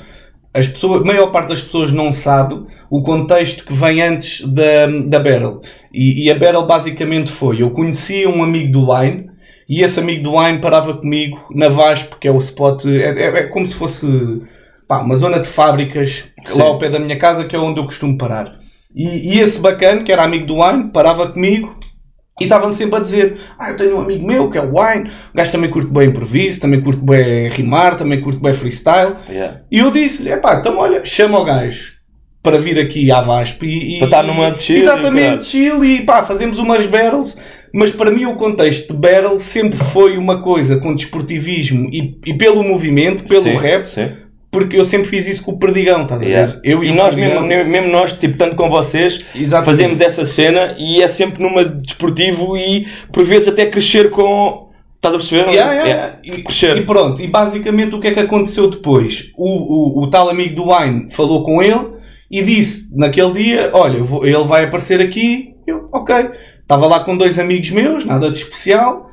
as 0.52 0.66
pessoas, 0.66 1.02
a 1.02 1.04
maior 1.04 1.30
parte 1.30 1.48
das 1.48 1.60
pessoas 1.62 1.92
não 1.92 2.12
sabe 2.12 2.60
o 2.90 3.02
contexto 3.02 3.64
que 3.64 3.72
vem 3.72 4.02
antes 4.02 4.40
da, 4.46 4.86
da 4.86 5.18
Battle. 5.18 5.62
E, 5.92 6.24
e 6.24 6.30
a 6.30 6.34
Battle 6.34 6.66
basicamente 6.66 7.30
foi: 7.30 7.62
eu 7.62 7.70
conhecia 7.70 8.28
um 8.28 8.42
amigo 8.42 8.72
do 8.72 8.92
Wine 8.92 9.30
e 9.68 9.82
esse 9.82 10.00
amigo 10.00 10.24
do 10.24 10.36
Wine 10.36 10.58
parava 10.58 10.94
comigo 10.94 11.38
na 11.54 11.68
VASP, 11.68 12.16
que 12.20 12.26
é 12.26 12.32
o 12.32 12.38
spot, 12.38 12.86
é, 12.86 13.22
é- 13.22 13.38
é 13.38 13.42
como 13.44 13.64
se 13.64 13.74
fosse 13.74 14.42
pá, 14.88 14.98
uma 15.00 15.14
zona 15.14 15.38
de 15.38 15.46
fábricas 15.46 16.24
Sim. 16.44 16.58
lá 16.58 16.64
ao 16.66 16.78
pé 16.78 16.90
da 16.90 16.98
minha 16.98 17.16
casa, 17.16 17.44
que 17.44 17.54
é 17.54 17.58
onde 17.58 17.78
eu 17.78 17.84
costumo 17.84 18.18
parar. 18.18 18.58
E, 18.94 19.34
e 19.34 19.40
esse 19.40 19.58
bacana, 19.58 20.02
que 20.02 20.12
era 20.12 20.24
amigo 20.24 20.46
do 20.46 20.60
Wine, 20.60 20.90
parava 20.92 21.30
comigo 21.30 21.78
e 22.40 22.44
estava-me 22.44 22.74
sempre 22.74 22.96
a 22.96 23.00
dizer: 23.00 23.38
Ah, 23.58 23.70
eu 23.70 23.76
tenho 23.76 23.96
um 23.96 24.00
amigo 24.00 24.26
meu 24.26 24.50
que 24.50 24.58
é 24.58 24.62
o 24.62 24.72
Wine, 24.78 25.10
o 25.32 25.36
gajo 25.36 25.52
também 25.52 25.70
curte 25.70 25.90
bem 25.90 26.08
improviso, 26.08 26.60
também 26.60 26.80
curte 26.80 27.02
bem 27.02 27.48
rimar, 27.50 27.96
também 27.96 28.20
curte 28.20 28.40
bem 28.40 28.52
freestyle. 28.52 29.16
Yeah. 29.28 29.60
E 29.70 29.78
eu 29.78 29.90
disse-lhe: 29.90 30.32
Epá, 30.32 30.56
então 30.56 30.78
olha, 30.78 31.04
chama 31.04 31.38
o 31.38 31.44
gajo 31.44 31.92
para 32.42 32.58
vir 32.58 32.78
aqui 32.78 33.12
à 33.12 33.20
VASP 33.20 33.66
e. 33.66 33.98
Para 33.98 34.06
estar 34.06 34.22
numa 34.22 34.50
de 34.52 34.62
chill. 34.62 34.78
Exatamente, 34.78 35.46
chill 35.46 35.84
e 35.84 36.02
pá, 36.04 36.22
fazemos 36.22 36.58
umas 36.58 36.86
battles. 36.86 37.36
Mas 37.72 37.92
para 37.92 38.10
mim 38.10 38.24
o 38.24 38.34
contexto 38.34 38.92
de 38.92 38.98
battle 38.98 39.38
sempre 39.38 39.78
foi 39.78 40.16
uma 40.16 40.42
coisa 40.42 40.78
com 40.78 40.94
desportivismo 40.94 41.88
e, 41.92 42.18
e 42.26 42.34
pelo 42.34 42.64
movimento, 42.64 43.22
pelo 43.24 43.42
Sim, 43.42 43.56
rap, 43.56 43.84
sim. 43.84 44.10
Porque 44.50 44.76
eu 44.78 44.84
sempre 44.84 45.08
fiz 45.08 45.26
isso 45.28 45.42
com 45.44 45.52
o 45.52 45.58
Perdigão, 45.58 46.02
estás 46.02 46.20
a 46.22 46.24
ver? 46.24 46.60
Eu 46.64 46.82
e 46.82 46.90
o 46.90 46.94
nós 46.94 47.14
Perdigão- 47.14 47.46
mesmo, 47.46 47.70
mesmo 47.70 47.88
nós, 47.90 48.12
tipo, 48.12 48.36
tanto 48.36 48.56
com 48.56 48.68
vocês, 48.68 49.24
Exatamente. 49.34 49.64
fazemos 49.66 50.00
essa 50.00 50.26
cena 50.26 50.74
e 50.78 51.00
é 51.02 51.06
sempre 51.08 51.42
numa 51.42 51.64
desportivo 51.64 52.56
e 52.56 52.86
por 53.12 53.24
vezes 53.24 53.48
até 53.48 53.66
crescer 53.66 54.10
com. 54.10 54.68
Estás 54.96 55.14
a 55.14 55.18
perceber? 55.18 55.50
Yeah, 55.50 55.72
yeah, 55.72 55.88
yeah. 55.88 56.18
E, 56.24 56.42
crescer. 56.42 56.76
e 56.76 56.82
pronto, 56.84 57.22
e 57.22 57.26
basicamente 57.26 57.94
o 57.94 58.00
que 58.00 58.08
é 58.08 58.12
que 58.12 58.20
aconteceu 58.20 58.68
depois? 58.68 59.30
O, 59.36 60.00
o, 60.00 60.02
o 60.04 60.10
tal 60.10 60.28
amigo 60.28 60.54
do 60.56 60.70
Wine 60.74 61.10
falou 61.10 61.42
com 61.42 61.62
ele 61.62 61.86
e 62.30 62.42
disse 62.42 62.88
naquele 62.94 63.32
dia: 63.32 63.70
Olha, 63.72 64.02
vou- 64.02 64.26
ele 64.26 64.44
vai 64.44 64.64
aparecer 64.64 65.00
aqui. 65.00 65.54
Eu, 65.66 65.88
ok. 65.92 66.14
Estava 66.60 66.86
lá 66.86 67.00
com 67.00 67.16
dois 67.16 67.38
amigos 67.38 67.70
meus, 67.70 68.04
nada 68.04 68.30
de 68.30 68.38
especial. 68.38 69.09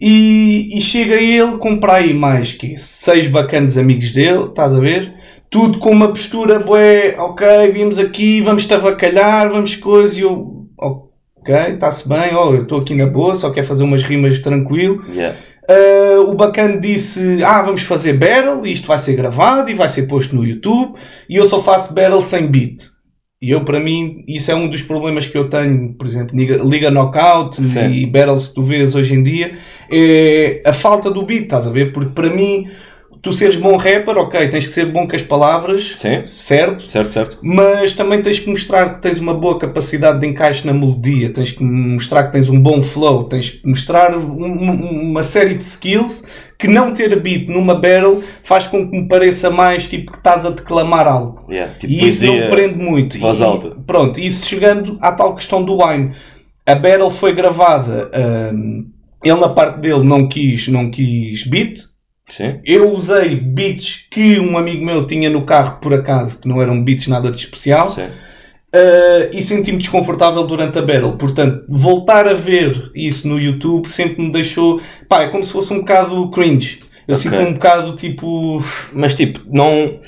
E, 0.00 0.76
e 0.76 0.80
chega 0.80 1.16
ele 1.16 1.58
com 1.58 1.78
para 1.78 1.94
aí 1.94 2.14
mais 2.14 2.52
que 2.52 2.78
seis 2.78 3.26
bacanas 3.26 3.76
amigos 3.76 4.12
dele, 4.12 4.44
estás 4.44 4.74
a 4.74 4.80
ver? 4.80 5.12
Tudo 5.50 5.78
com 5.78 5.90
uma 5.90 6.08
postura, 6.08 6.58
bué, 6.58 7.16
ok, 7.18 7.70
vimos 7.72 7.98
aqui, 7.98 8.40
vamos 8.40 8.66
tavacalhar, 8.66 9.50
vamos 9.50 9.74
coisa, 9.74 10.18
e 10.18 10.22
eu, 10.22 10.66
ok, 10.78 11.54
está-se 11.74 12.08
bem, 12.08 12.34
ó, 12.34 12.52
eu 12.54 12.62
estou 12.62 12.80
aqui 12.80 12.94
na 12.94 13.06
boa, 13.06 13.34
só 13.34 13.50
quero 13.50 13.66
fazer 13.66 13.82
umas 13.82 14.02
rimas 14.02 14.40
tranquilo. 14.40 15.04
Yeah. 15.10 15.34
Uh, 15.68 16.30
o 16.30 16.34
bacana 16.34 16.80
disse: 16.80 17.42
Ah, 17.44 17.60
vamos 17.60 17.82
fazer 17.82 18.14
battle, 18.14 18.66
isto 18.66 18.88
vai 18.88 18.98
ser 18.98 19.14
gravado 19.14 19.70
e 19.70 19.74
vai 19.74 19.86
ser 19.86 20.06
posto 20.06 20.34
no 20.34 20.42
YouTube. 20.42 20.98
E 21.28 21.36
eu 21.36 21.44
só 21.44 21.60
faço 21.60 21.92
battle 21.92 22.22
sem 22.22 22.46
beat. 22.46 22.84
E 23.40 23.50
eu, 23.50 23.64
para 23.64 23.78
mim, 23.78 24.24
isso 24.26 24.50
é 24.50 24.54
um 24.54 24.68
dos 24.68 24.82
problemas 24.82 25.26
que 25.26 25.38
eu 25.38 25.48
tenho, 25.48 25.94
por 25.94 26.08
exemplo, 26.08 26.36
Liga, 26.36 26.90
Knockout 26.90 27.62
Sim. 27.62 27.92
e 27.92 28.04
battles 28.04 28.48
que 28.48 28.54
tu 28.54 28.64
vês 28.64 28.96
hoje 28.96 29.14
em 29.14 29.22
dia, 29.22 29.56
é 29.88 30.60
a 30.64 30.72
falta 30.72 31.08
do 31.08 31.24
beat, 31.24 31.44
estás 31.44 31.64
a 31.64 31.70
ver? 31.70 31.92
Porque 31.92 32.10
para 32.10 32.30
mim, 32.30 32.68
tu 33.22 33.32
seres 33.32 33.56
bom 33.56 33.76
rapper, 33.76 34.16
ok, 34.16 34.48
tens 34.48 34.66
que 34.66 34.72
ser 34.72 34.86
bom 34.86 35.06
com 35.06 35.16
as 35.16 35.22
palavras, 35.22 35.94
Sim. 35.96 36.22
certo? 36.26 36.82
Certo, 36.86 37.12
certo. 37.12 37.38
Mas 37.42 37.92
também 37.94 38.22
tens 38.22 38.38
que 38.38 38.48
mostrar 38.48 38.94
que 38.94 39.02
tens 39.02 39.18
uma 39.18 39.34
boa 39.34 39.58
capacidade 39.58 40.20
de 40.20 40.26
encaixe 40.26 40.66
na 40.66 40.72
melodia, 40.72 41.30
tens 41.32 41.52
que 41.52 41.62
mostrar 41.62 42.24
que 42.24 42.32
tens 42.32 42.48
um 42.48 42.60
bom 42.60 42.82
flow, 42.82 43.24
tens 43.24 43.50
que 43.50 43.66
mostrar 43.68 44.16
um- 44.16 44.44
um- 44.44 45.10
uma 45.10 45.22
série 45.22 45.54
de 45.54 45.64
skills 45.64 46.22
que 46.58 46.66
não 46.68 46.92
ter 46.92 47.18
beat 47.20 47.48
numa 47.48 47.74
battle 47.74 48.22
faz 48.42 48.66
com 48.66 48.88
que 48.90 49.00
me 49.00 49.06
pareça 49.08 49.48
mais 49.50 49.86
tipo 49.88 50.10
que 50.12 50.18
estás 50.18 50.44
a 50.44 50.50
declamar 50.50 51.06
algo. 51.06 51.44
Yeah, 51.50 51.74
tipo 51.74 51.92
e 51.92 52.08
isso 52.08 52.26
não 52.26 52.48
prende 52.50 52.74
muito. 52.82 53.18
voz 53.18 53.40
E- 53.40 53.44
alta. 53.44 53.70
Pronto, 53.86 54.18
isso 54.20 54.44
chegando 54.46 54.98
à 55.00 55.12
tal 55.12 55.34
questão 55.34 55.62
do 55.62 55.78
Wine. 55.84 56.12
A 56.66 56.74
battle 56.74 57.10
foi 57.10 57.34
gravada, 57.34 58.10
hum, 58.52 58.86
ele 59.24 59.40
na 59.40 59.48
parte 59.48 59.80
dele 59.80 60.02
não 60.04 60.28
quis, 60.28 60.68
não 60.68 60.90
quis 60.90 61.44
beat, 61.46 61.80
Sim. 62.28 62.60
eu 62.64 62.90
usei 62.92 63.36
beats 63.36 64.04
que 64.10 64.38
um 64.38 64.58
amigo 64.58 64.84
meu 64.84 65.06
tinha 65.06 65.30
no 65.30 65.42
carro 65.46 65.78
por 65.80 65.94
acaso, 65.94 66.40
que 66.40 66.46
não 66.48 66.60
eram 66.60 66.82
beats 66.84 67.06
nada 67.06 67.30
de 67.30 67.40
especial, 67.40 67.88
Sim. 67.88 68.02
uh, 68.04 69.28
e 69.32 69.40
senti-me 69.42 69.78
desconfortável 69.78 70.46
durante 70.46 70.78
a 70.78 70.82
battle. 70.82 71.12
Portanto, 71.16 71.64
voltar 71.68 72.28
a 72.28 72.34
ver 72.34 72.90
isso 72.94 73.26
no 73.26 73.38
YouTube 73.40 73.88
sempre 73.88 74.22
me 74.22 74.30
deixou. 74.32 74.80
Pá, 75.08 75.22
é 75.22 75.28
como 75.28 75.42
se 75.42 75.52
fosse 75.52 75.72
um 75.72 75.78
bocado 75.78 76.30
cringe. 76.30 76.80
Eu 77.06 77.14
Ok. 77.16 77.22
sinto 77.30 77.36
um 77.40 77.54
bocado 77.54 77.96
tipo. 77.96 78.62
Mas 78.92 79.14
tipo, 79.14 79.40
não. 79.50 79.98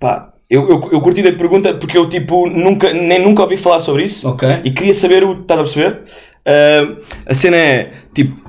Pá, 0.00 0.32
eu, 0.48 0.62
eu, 0.68 0.88
eu 0.92 1.00
curti 1.00 1.22
da 1.22 1.32
pergunta 1.32 1.74
porque 1.74 1.98
eu 1.98 2.08
tipo 2.08 2.48
nunca, 2.48 2.92
nem 2.92 3.20
nunca 3.22 3.42
ouvi 3.42 3.56
falar 3.56 3.80
sobre 3.80 4.04
isso 4.04 4.28
Ok. 4.28 4.48
e 4.64 4.70
queria 4.70 4.94
saber 4.94 5.24
o. 5.24 5.40
Estás 5.40 5.60
a 5.60 5.62
perceber? 5.64 6.02
Ah, 6.46 6.96
a 7.26 7.34
cena 7.34 7.56
é 7.56 7.90
tipo. 8.14 8.45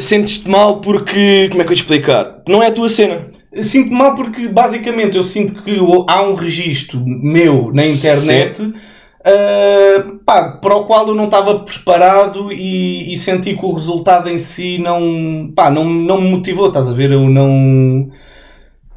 Sentes-te 0.00 0.48
mal 0.48 0.80
porque. 0.80 1.48
Como 1.50 1.62
é 1.62 1.64
que 1.64 1.72
eu 1.72 1.76
te 1.76 1.82
explicar? 1.82 2.42
Não 2.48 2.62
é 2.62 2.68
a 2.68 2.72
tua 2.72 2.88
cena. 2.88 3.32
Sinto-me 3.54 3.96
mal 3.96 4.14
porque 4.14 4.48
basicamente 4.48 5.16
eu 5.16 5.22
sinto 5.22 5.62
que 5.62 5.76
há 6.08 6.22
um 6.22 6.32
registro 6.32 6.98
meu 7.04 7.70
na 7.72 7.86
internet. 7.86 8.62
uh, 8.62 10.18
pá, 10.24 10.52
para 10.52 10.74
o 10.74 10.84
qual 10.84 11.08
eu 11.08 11.14
não 11.14 11.26
estava 11.26 11.60
preparado 11.60 12.50
e, 12.50 13.12
e 13.12 13.18
senti 13.18 13.54
que 13.54 13.64
o 13.64 13.72
resultado 13.72 14.30
em 14.30 14.38
si 14.38 14.78
não, 14.78 15.52
pá, 15.54 15.70
não, 15.70 15.84
não 15.84 16.20
me 16.20 16.30
motivou, 16.30 16.68
estás 16.68 16.88
a 16.88 16.92
ver? 16.92 17.12
Eu 17.12 17.28
não. 17.28 18.10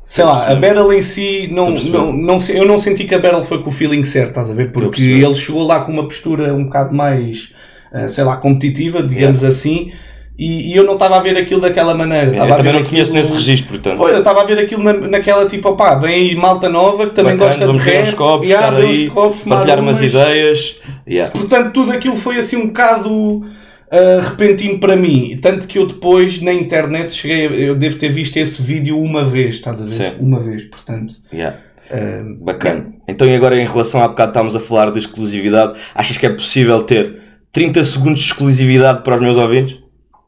Sei 0.06 0.24
Estou 0.24 0.40
lá, 0.40 0.52
a 0.52 0.56
battle 0.56 0.94
em 0.94 1.02
si, 1.02 1.50
não, 1.52 1.72
não, 1.72 2.14
não, 2.14 2.38
eu 2.50 2.66
não 2.66 2.78
senti 2.78 3.06
que 3.06 3.16
a 3.16 3.20
battle 3.20 3.44
foi 3.44 3.62
com 3.64 3.70
o 3.70 3.74
feeling 3.74 4.04
certo, 4.04 4.30
estás 4.30 4.52
a 4.52 4.54
ver? 4.54 4.72
Porque 4.72 5.02
ele 5.02 5.36
chegou 5.36 5.64
lá 5.64 5.82
com 5.82 5.92
uma 5.92 6.04
postura 6.04 6.54
um 6.54 6.66
bocado 6.66 6.96
mais, 6.96 7.52
uh, 7.92 8.08
sei 8.08 8.24
lá, 8.24 8.38
competitiva, 8.38 9.02
digamos 9.02 9.44
assim, 9.44 9.92
e, 10.38 10.72
e 10.74 10.76
eu 10.76 10.84
não 10.84 10.94
estava 10.94 11.18
a 11.18 11.20
ver 11.20 11.38
aquilo 11.38 11.62
daquela 11.62 11.94
maneira. 11.94 12.36
Eu 12.36 12.56
também 12.56 12.74
não 12.74 12.84
conheço 12.84 13.12
aquilo- 13.12 13.14
nesse 13.18 13.34
registro, 13.34 13.70
portanto. 13.70 13.98
Pois, 13.98 14.12
eu 14.14 14.20
estava 14.20 14.42
a 14.42 14.46
ver 14.46 14.60
aquilo 14.60 14.84
na, 14.84 14.94
naquela 14.94 15.48
tipo, 15.48 15.70
opá, 15.70 15.96
vem 15.96 16.14
aí 16.14 16.36
malta 16.36 16.68
nova 16.70 17.08
que 17.08 17.16
também 17.16 17.34
Bacana, 17.34 17.50
gosta 17.52 17.66
vamos 17.68 17.82
de 17.84 17.90
ver 17.90 17.98
rap, 17.98 18.08
uns 18.08 18.14
copos, 18.14 18.48
estar 18.50 18.76
aí, 18.76 19.10
copos, 19.10 19.42
partilhar 19.44 19.80
umas 19.80 20.02
ideias. 20.02 20.82
Yeah. 21.08 21.32
Portanto, 21.32 21.72
tudo 21.72 21.92
aquilo 21.92 22.16
foi 22.18 22.38
assim 22.38 22.58
um 22.58 22.68
bocado 22.68 23.46
ah, 23.92 24.20
repentino 24.30 24.80
para 24.80 24.96
mim. 24.96 25.38
Tanto 25.42 25.68
que 25.68 25.78
eu 25.78 25.86
depois 25.86 26.42
na 26.42 26.54
internet 26.54 27.14
cheguei, 27.14 27.48
a- 27.48 27.52
eu 27.52 27.76
devo 27.76 27.96
ter 27.98 28.10
visto 28.12 28.36
esse 28.38 28.62
vídeo 28.62 29.00
uma 29.00 29.24
vez, 29.24 29.56
estás 29.56 29.80
a 29.80 29.84
ver? 29.86 29.92
Sim. 29.92 30.12
Uma 30.20 30.40
vez, 30.42 30.64
portanto. 30.64 31.14
Yeah. 31.34 31.58
ah, 31.92 32.24
Bacana. 32.42 32.88
Então, 33.08 33.26
e 33.28 33.36
agora 33.36 33.60
em 33.62 33.66
relação 33.66 34.04
a 34.04 34.08
bocado 34.08 34.32
estávamos 34.32 34.56
a 34.56 34.60
falar 34.60 34.92
de 34.92 35.00
exclusividade, 35.00 35.80
achas 35.94 36.18
que 36.18 36.26
é 36.26 36.30
possível 36.30 36.82
ter 36.82 37.22
30 37.54 37.84
segundos 37.86 38.20
de 38.20 38.26
exclusividade 38.26 39.02
para 39.04 39.16
os 39.16 39.22
meus 39.22 39.38
ouvintes? 39.38 39.78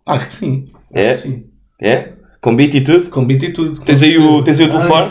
Acho 0.07 0.27
que 0.27 0.35
sim. 0.35 0.65
É? 0.93 1.13
Que 1.13 1.21
sim. 1.21 1.43
É? 1.81 2.09
Com 2.41 2.55
beat 2.55 2.73
e 2.75 2.81
tudo? 2.81 3.09
Com 3.09 3.25
beat 3.25 3.43
e 3.43 3.49
tudo. 3.51 3.79
Tens 3.81 4.01
aí 4.03 4.17
o, 4.17 4.41
tens 4.43 4.59
aí 4.59 4.65
o 4.67 4.69
telefone? 4.69 5.09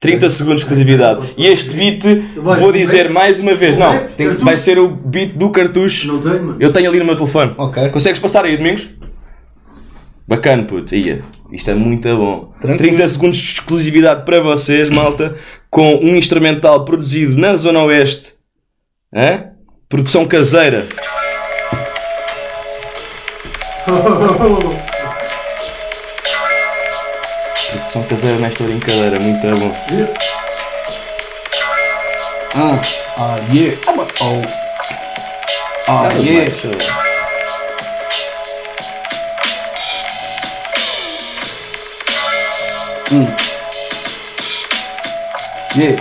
30 0.00 0.28
segundos 0.30 0.60
de 0.60 0.62
exclusividade. 0.64 1.34
E 1.36 1.46
este 1.46 1.74
beat, 1.74 2.02
vou 2.36 2.70
dizer 2.72 3.08
mais 3.08 3.38
uma 3.40 3.54
vez, 3.54 3.76
não, 3.76 3.90
Vai, 3.90 4.08
tem- 4.08 4.30
vai 4.30 4.56
ser 4.56 4.78
o 4.78 4.88
beat 4.88 5.32
do 5.34 5.48
cartucho. 5.50 6.06
Não 6.08 6.20
tenho, 6.20 6.42
mano. 6.44 6.56
Eu 6.60 6.72
tenho 6.72 6.88
ali 6.90 6.98
no 6.98 7.04
meu 7.06 7.16
telefone. 7.16 7.52
Ok. 7.56 7.88
Consegues 7.88 8.18
passar 8.20 8.44
aí, 8.44 8.56
Domingos? 8.56 8.88
Bacana, 10.26 10.62
puto. 10.64 10.94
Ia. 10.94 11.22
Isto 11.52 11.70
é 11.70 11.74
muito 11.74 12.08
bom. 12.16 12.52
Tranquilo. 12.60 12.78
30 12.96 13.08
segundos 13.08 13.36
de 13.38 13.52
exclusividade 13.54 14.24
para 14.24 14.40
vocês, 14.40 14.90
malta, 14.90 15.36
com 15.70 15.94
um 15.96 16.16
instrumental 16.16 16.84
produzido 16.84 17.36
na 17.38 17.54
Zona 17.56 17.82
Oeste. 17.84 18.34
Hã? 19.14 19.50
Produção 19.88 20.26
caseira. 20.26 20.86
Produção 27.70 28.02
caseira 28.04 28.38
nesta 28.38 28.64
brincadeira, 28.64 29.18
muito 29.20 29.40
bom. 29.58 29.74
Ah, 32.56 32.80
ah, 33.18 33.36
yeah. 33.52 33.78
Ah, 33.86 33.92
mas- 33.96 34.08
oh. 34.20 34.42
Ah, 35.88 36.02
Nada 36.04 36.18
yeah. 36.18 36.50
mais, 36.50 36.58
show. 36.60 36.70
Yeah. 45.76 46.00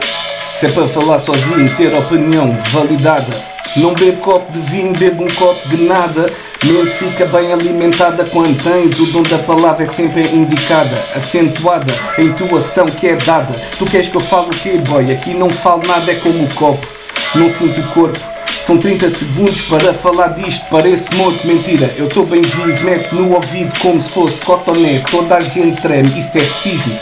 Se 0.60 0.68
é 0.68 0.70
para 0.70 0.88
falar 0.88 1.20
sozinho, 1.20 1.68
ter 1.76 1.94
opinião 1.96 2.56
validada. 2.72 3.34
Não 3.76 3.94
bebo 3.94 4.22
copo 4.22 4.52
de 4.52 4.60
vinho, 4.60 4.94
bebo 4.94 5.24
um 5.24 5.28
copo 5.36 5.68
de 5.70 5.78
nada. 5.84 6.32
Mente 6.66 6.92
fica 6.92 7.26
bem 7.26 7.52
alimentada 7.52 8.24
quando 8.32 8.62
tens. 8.64 8.98
O 8.98 9.06
dom 9.08 9.24
da 9.24 9.38
palavra 9.40 9.84
é 9.84 9.88
sempre 9.88 10.22
indicada, 10.34 10.96
acentuada, 11.14 11.94
a 12.18 12.22
intuação 12.22 12.86
que 12.86 13.08
é 13.08 13.16
dada. 13.18 13.52
Tu 13.78 13.86
queres 13.86 14.08
que 14.08 14.16
eu 14.16 14.22
fale 14.22 14.48
o 14.48 14.50
quê, 14.52 14.78
boy? 14.78 15.12
Aqui 15.12 15.34
não 15.34 15.50
falo 15.50 15.84
nada, 15.86 16.10
é 16.10 16.16
como 16.16 16.42
o 16.42 16.54
copo. 16.54 16.88
Não 17.36 17.50
sinto 17.54 17.82
o 17.82 17.88
corpo. 17.90 18.20
São 18.66 18.78
30 18.78 19.10
segundos 19.10 19.62
para 19.64 19.94
falar 19.94 20.30
disto, 20.30 20.66
parece 20.72 21.14
morto, 21.16 21.46
mentira. 21.46 21.94
Eu 21.98 22.08
estou 22.08 22.26
bem 22.26 22.42
vivo, 22.42 22.86
mete 22.86 23.14
no 23.14 23.34
ouvido 23.34 23.78
como 23.80 24.02
se 24.02 24.10
fosse 24.10 24.40
cotonete. 24.40 25.04
Toda 25.12 25.36
a 25.36 25.42
gente 25.42 25.82
treme, 25.82 26.18
isto 26.18 26.38
é 26.38 26.46
cisne. 26.46 26.98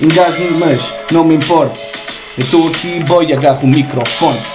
Engasgo-me, 0.00 0.58
mas 0.58 0.80
não 1.10 1.24
me 1.24 1.34
importa. 1.34 1.78
Eu 2.38 2.44
estou 2.44 2.68
aqui, 2.68 3.00
boy, 3.00 3.32
agarro 3.32 3.64
o 3.64 3.66
microfone. 3.66 4.51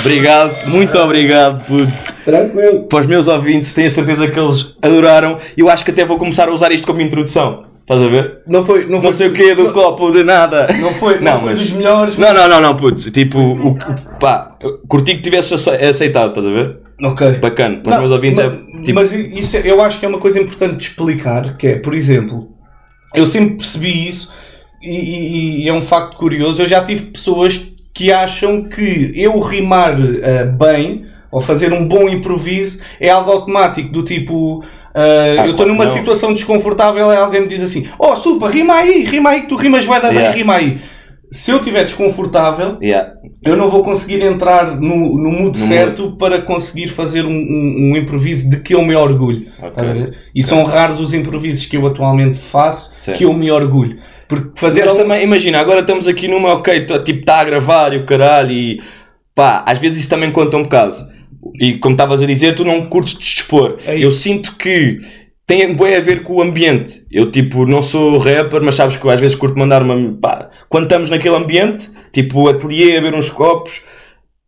Obrigado, 0.00 0.66
muito 0.68 0.98
obrigado, 0.98 1.64
puto. 1.66 1.92
tranquilo. 2.24 2.82
Para 2.84 3.00
os 3.00 3.06
meus 3.06 3.28
ouvintes, 3.28 3.72
tenho 3.72 3.86
a 3.86 3.90
certeza 3.90 4.28
que 4.28 4.38
eles 4.38 4.76
adoraram. 4.82 5.38
Eu 5.56 5.68
acho 5.70 5.84
que 5.84 5.90
até 5.90 6.04
vou 6.04 6.18
começar 6.18 6.48
a 6.48 6.52
usar 6.52 6.70
isto 6.72 6.86
como 6.86 7.00
introdução. 7.00 7.64
Estás 7.82 8.02
a 8.02 8.08
ver? 8.08 8.38
Não 8.46 8.64
foi, 8.64 8.84
não, 8.84 8.92
Não 8.92 9.02
foi, 9.02 9.12
sei 9.12 9.28
o 9.28 9.32
quê 9.32 9.54
do 9.54 9.70
copo, 9.72 10.10
de 10.10 10.22
nada. 10.22 10.68
Não 10.80 10.90
foi, 10.94 11.20
não, 11.20 11.40
foi 11.40 11.52
dos 11.54 11.70
melhores. 11.70 12.16
Não, 12.16 12.32
não, 12.32 12.48
não, 12.48 12.60
não, 12.60 12.76
puto. 12.76 13.10
Tipo, 13.10 13.38
o, 13.38 13.76
pá, 14.18 14.56
curti 14.88 15.16
que 15.16 15.20
tivesse 15.22 15.52
ace- 15.54 15.68
aceitado, 15.70 16.28
estás 16.30 16.46
a 16.46 16.50
ver? 16.50 16.78
Ok. 17.02 17.32
Bacana. 17.40 17.76
Para 17.82 17.88
os 17.90 17.94
Não, 17.94 18.00
meus 18.02 18.12
ouvintes 18.12 18.38
mas, 18.38 18.54
é 18.54 18.82
tipo. 18.84 18.94
mas 18.94 19.12
isso 19.12 19.56
é- 19.58 19.62
eu 19.70 19.82
acho 19.82 19.98
que 20.00 20.06
é 20.06 20.08
uma 20.08 20.18
coisa 20.18 20.40
importante 20.40 20.76
de 20.78 20.84
explicar, 20.84 21.58
que 21.58 21.66
é, 21.66 21.74
por 21.76 21.92
exemplo, 21.94 22.48
eu 23.14 23.26
sempre 23.26 23.56
percebi 23.56 24.08
isso 24.08 24.32
e, 24.82 24.90
e- 24.90 25.64
e 25.64 25.68
é 25.68 25.72
um 25.74 25.82
facto 25.82 26.16
curioso. 26.16 26.62
Eu 26.62 26.66
já 26.66 26.82
tive 26.82 27.02
pessoas 27.06 27.60
que 27.94 28.12
acham 28.12 28.64
que 28.64 29.12
eu 29.14 29.38
rimar 29.40 29.94
ah, 29.96 30.44
bem 30.46 31.06
ou 31.30 31.40
fazer 31.40 31.72
um 31.72 31.86
bom 31.86 32.08
improviso 32.08 32.80
é 33.00 33.08
algo 33.10 33.30
automático, 33.30 33.88
do 33.90 34.02
tipo. 34.02 34.64
ah, 34.94 35.00
Ah, 35.40 35.46
eu 35.46 35.52
estou 35.52 35.66
numa 35.66 35.84
não. 35.86 35.92
situação 35.92 36.34
desconfortável 36.34 37.06
e 37.12 37.16
alguém 37.16 37.42
me 37.42 37.48
diz 37.48 37.62
assim: 37.62 37.88
Oh, 37.98 38.14
supa, 38.16 38.48
rima 38.50 38.74
aí, 38.74 39.04
rima 39.04 39.30
aí, 39.30 39.40
que 39.42 39.48
tu 39.48 39.56
rimas 39.56 39.84
vai 39.86 40.00
dar 40.00 40.08
bem, 40.08 40.18
Yeah. 40.18 40.36
rima 40.36 40.56
aí. 40.56 40.78
Se 41.30 41.50
eu 41.50 41.56
estiver 41.56 41.84
desconfortável, 41.84 42.78
Yeah. 42.82 43.12
Eu 43.42 43.56
não 43.56 43.68
vou 43.70 43.82
conseguir 43.82 44.22
entrar 44.22 44.80
no, 44.80 45.18
no 45.18 45.30
mood 45.30 45.58
No 45.58 45.66
certo 45.66 46.12
para 46.12 46.40
conseguir 46.42 46.88
fazer 46.88 47.24
um, 47.24 47.30
um- 47.30 47.90
um 47.92 47.96
improviso 47.96 48.48
de 48.48 48.58
que 48.60 48.74
eu 48.74 48.82
me 48.82 48.94
orgulho. 48.94 49.46
Ok. 49.58 49.68
Estás 49.68 49.88
a 49.88 49.92
ver? 49.92 50.18
E 50.34 50.42
são 50.42 50.62
raros 50.64 51.00
os 51.00 51.12
improvisos 51.12 51.66
que 51.66 51.76
eu 51.76 51.86
atualmente 51.86 52.38
faço 52.38 52.92
Certo. 52.96 53.18
que 53.18 53.24
eu 53.24 53.32
me 53.34 53.50
orgulho. 53.50 53.98
Porque 54.28 54.50
fazer. 54.58 54.84
Mas 54.84 54.94
também, 54.94 55.22
imagina, 55.24 55.58
agora 55.60 55.80
estamos 55.80 56.08
aqui 56.08 56.26
numa, 56.28 56.54
ok, 56.54 56.86
tá- 56.86 56.98
tipo, 56.98 57.20
está 57.20 57.40
a 57.40 57.44
gravar 57.44 57.92
e 57.92 57.98
o 57.98 58.04
caralho 58.06 58.50
e 58.52 58.80
pá, 59.34 59.62
às 59.66 59.78
vezes 59.78 59.98
isso 60.00 60.08
também 60.10 60.30
conta 60.30 60.56
um 60.56 60.62
bocado. 60.62 60.96
E 61.60 61.74
como 61.74 61.94
estavas 61.94 62.22
a 62.22 62.26
dizer, 62.26 62.54
tu 62.54 62.64
não 62.64 62.86
curtes 62.86 63.12
te 63.14 63.36
expor. 63.36 63.76
É 63.84 63.98
eu 63.98 64.10
sinto 64.10 64.56
que 64.56 64.98
tem 65.46 65.74
bem 65.74 65.96
a 65.96 66.00
ver 66.00 66.22
com 66.22 66.34
o 66.34 66.42
ambiente. 66.42 67.04
Eu, 67.10 67.30
tipo, 67.30 67.66
não 67.66 67.82
sou 67.82 68.18
rapper, 68.18 68.62
mas 68.62 68.74
sabes 68.74 68.96
que 68.96 69.04
eu 69.04 69.10
às 69.10 69.20
vezes 69.20 69.36
curto 69.36 69.58
mandar 69.58 69.82
uma. 69.82 70.16
Pá, 70.20 70.50
quando 70.68 70.84
estamos 70.84 71.10
naquele 71.10 71.36
ambiente, 71.36 71.90
tipo, 72.12 72.48
ateliê, 72.48 72.96
a 72.96 73.00
ver 73.00 73.14
uns 73.14 73.28
copos, 73.28 73.82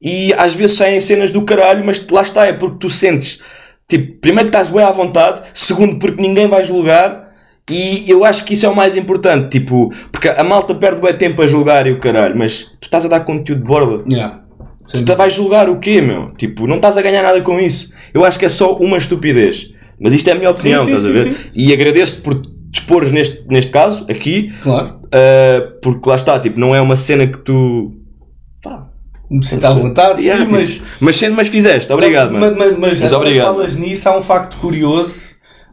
e 0.01 0.33
às 0.35 0.55
vezes 0.55 0.77
saem 0.77 1.01
cenas 1.01 1.31
do 1.31 1.43
caralho, 1.43 1.85
mas 1.85 2.07
lá 2.09 2.23
está, 2.23 2.47
é 2.47 2.53
porque 2.53 2.79
tu 2.79 2.91
sentes. 2.91 3.43
Tipo, 3.89 4.21
primeiro 4.21 4.51
que 4.51 4.57
estás 4.57 4.71
bem 4.71 4.85
à 4.85 4.91
vontade, 4.91 5.43
segundo 5.55 5.99
porque 5.99 6.21
ninguém 6.21 6.49
vai 6.49 6.65
julgar, 6.65 7.27
e 7.71 8.09
eu 8.09 8.25
acho 8.25 8.45
que 8.45 8.55
isso 8.55 8.65
é 8.65 8.69
o 8.69 8.75
mais 8.75 8.97
importante, 8.97 9.59
tipo, 9.59 9.93
porque 10.11 10.29
a 10.29 10.43
malta 10.43 10.75
perde 10.75 11.01
bem 11.01 11.17
tempo 11.17 11.43
a 11.43 11.47
julgar 11.47 11.87
e 11.87 11.93
o 11.93 12.01
caralho, 12.01 12.37
mas 12.37 12.63
tu 12.81 12.85
estás 12.85 13.05
a 13.05 13.09
dar 13.09 13.21
conteúdo 13.21 13.63
de 13.63 13.67
borda. 13.67 14.05
Yeah. 14.11 14.43
Tu 14.89 15.17
vais 15.17 15.35
julgar 15.35 15.69
o 15.69 15.81
quê, 15.81 16.01
meu? 16.01 16.31
Tipo, 16.37 16.67
não 16.67 16.77
estás 16.77 16.97
a 16.97 17.03
ganhar 17.03 17.23
nada 17.23 17.41
com 17.43 17.59
isso. 17.59 17.93
Eu 18.15 18.25
acho 18.25 18.39
que 18.39 18.45
é 18.45 18.49
só 18.49 18.77
uma 18.77 18.97
estupidez. 18.97 19.75
Mas 20.01 20.13
isto 20.13 20.29
é 20.29 20.33
a 20.33 20.35
minha 20.35 20.51
opinião, 20.51 20.85
sim, 20.85 20.91
estás 20.91 21.05
a 21.05 21.09
sim, 21.09 21.15
ver? 21.15 21.35
sim. 21.35 21.51
E 21.55 21.73
agradeço-te 21.73 22.21
por 22.23 22.35
dispores 22.71 23.11
neste, 23.13 23.47
neste 23.49 23.71
caso, 23.73 24.05
aqui, 24.11 24.53
Claro. 24.63 25.01
uh, 25.07 25.81
porque 25.81 26.09
lá 26.09 26.17
está, 26.17 26.39
tipo, 26.39 26.61
não 26.61 26.75
é 26.75 26.81
uma 26.81 26.97
cena 26.97 27.27
que 27.27 27.39
tu. 27.39 27.93
Pá, 28.63 28.89
Me 29.31 29.45
sinto 29.45 29.65
à 29.65 29.73
vontade, 29.73 30.23
Yeah, 30.23 30.41
sim, 30.41 30.47
tipo, 30.47 30.59
mas. 30.61 30.83
mas 31.01 31.17
sendo, 31.17 31.35
mas 31.37 31.49
fizeste, 31.49 31.91
obrigado, 31.93 32.31
mas, 32.33 32.41
mano. 32.41 32.57
Mas, 32.59 32.79
mas, 32.79 33.01
Mas 33.01 33.13
agora 33.13 33.29
obrigado. 33.29 33.47
falas 33.55 33.77
nisso, 33.77 34.09
há 34.09 34.19
um 34.19 34.23
facto 34.23 34.57
curioso, 34.59 35.15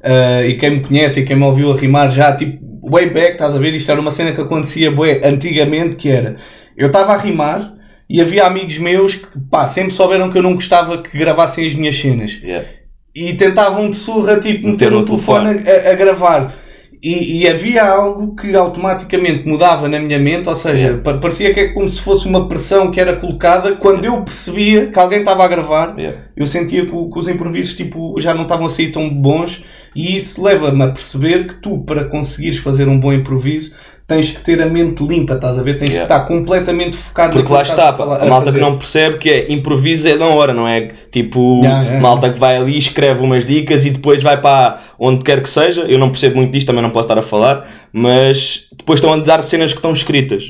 eh, 0.01 0.47
e 0.49 0.57
quem 0.57 0.69
me 0.71 0.79
conhece 0.81 1.19
e 1.19 1.25
quem 1.25 1.35
me 1.35 1.43
ouviu 1.43 1.71
a 1.71 1.75
rimar 1.77 2.09
já, 2.11 2.33
tipo, 2.35 2.63
way 2.89 3.09
back, 3.09 3.33
estás 3.33 3.55
a 3.55 3.59
ver? 3.59 3.73
Isto 3.73 3.91
era 3.91 3.99
uma 4.01 4.11
cena 4.11 4.31
que 4.33 4.41
acontecia 4.41 4.89
bué, 4.91 5.21
antigamente, 5.23 5.95
que 5.97 6.09
era, 6.09 6.37
eu 6.77 6.87
estava 6.87 7.13
a 7.13 7.17
rimar 7.17 7.73
e 8.09 8.19
havia 8.21 8.45
amigos 8.45 8.77
meus 8.77 9.15
que, 9.15 9.27
pá, 9.49 9.67
sempre 9.67 9.93
souberam 9.93 10.31
que 10.31 10.37
eu 10.37 10.43
não 10.43 10.53
gostava 10.55 11.01
que 11.01 11.17
gravassem 11.17 11.67
as 11.67 11.73
minhas 11.75 11.95
cenas. 11.99 12.39
Yeah. 12.43 12.67
E 13.15 13.33
tentavam 13.33 13.89
de 13.89 13.97
surra, 13.97 14.39
tipo, 14.39 14.67
Meter 14.67 14.89
meter 14.91 14.93
o 14.93 15.05
telefone 15.05 15.63
a, 15.69 15.91
a 15.91 15.93
gravar. 15.95 16.55
E, 17.01 17.41
e 17.41 17.47
havia 17.49 17.83
algo 17.83 18.33
que 18.33 18.55
automaticamente 18.55 19.45
mudava 19.45 19.89
na 19.89 19.99
minha 19.99 20.17
mente, 20.17 20.47
ou 20.47 20.55
seja, 20.55 21.01
pa- 21.03 21.15
parecia 21.17 21.53
que 21.53 21.59
é 21.59 21.67
como 21.73 21.89
se 21.89 21.99
fosse 21.99 22.25
uma 22.25 22.47
pressão 22.47 22.91
que 22.91 22.99
era 22.99 23.17
colocada 23.17 23.75
quando 23.75 24.05
eu 24.05 24.21
percebia 24.23 24.87
que 24.87 24.97
alguém 24.97 25.19
estava 25.19 25.43
a 25.43 25.47
gravar. 25.49 25.95
Yeah. 25.99 26.17
eu 26.35 26.45
sentia 26.45 26.85
que, 26.85 26.91
que 26.91 27.19
os 27.19 27.27
improvisos 27.27 27.75
tipo, 27.75 28.15
já 28.21 28.33
não 28.33 28.43
estavam 28.43 28.67
a 28.67 28.69
sair 28.69 28.89
tão 28.91 29.09
bons. 29.09 29.63
E 29.93 30.15
isso 30.15 30.41
leva-me 30.41 30.81
a 30.81 30.87
perceber 30.87 31.45
que 31.45 31.55
tu, 31.55 31.79
para 31.83 32.05
conseguires 32.05 32.57
fazer 32.57 32.87
um 32.87 32.99
bom 32.99 33.13
improviso, 33.13 33.75
tens 34.07 34.31
que 34.31 34.41
ter 34.43 34.61
a 34.61 34.65
mente 34.67 35.01
limpa, 35.05 35.35
estás 35.35 35.57
a 35.57 35.61
ver? 35.61 35.77
Tens 35.77 35.89
Yeah. 35.91 36.07
que 36.07 36.13
estar 36.13 36.27
completamente 36.27 36.97
focado 36.97 37.33
Porque 37.33 37.51
lá 37.51 37.61
está, 37.61 37.93
falar- 37.93 38.21
a 38.21 38.25
malta 38.25 38.51
que 38.51 38.59
não 38.59 38.77
percebe 38.77 39.17
que 39.17 39.29
é 39.29 39.51
improviso 39.51 40.07
é 40.09 40.17
da 40.17 40.25
hora, 40.27 40.53
não 40.53 40.67
é? 40.67 40.89
Tipo, 41.11 41.61
Yeah, 41.63 41.81
yeah, 41.83 42.01
malta 42.01 42.29
que 42.29 42.39
vai 42.39 42.57
ali, 42.57 42.77
escreve 42.77 43.23
umas 43.23 43.45
dicas 43.45 43.85
e 43.85 43.89
depois 43.91 44.21
vai 44.21 44.39
para 44.39 44.81
onde 44.99 45.23
quer 45.23 45.41
que 45.41 45.49
seja. 45.49 45.81
Eu 45.81 45.97
não 45.97 46.09
percebo 46.09 46.35
muito 46.35 46.51
disto, 46.51 46.67
também 46.67 46.81
não 46.83 46.89
posso 46.89 47.05
estar 47.05 47.17
a 47.17 47.23
falar, 47.23 47.65
mas 47.91 48.67
depois 48.77 48.99
estão 48.99 49.13
a 49.13 49.17
dar 49.17 49.41
cenas 49.43 49.71
que 49.71 49.77
estão 49.79 49.93
escritas. 49.93 50.49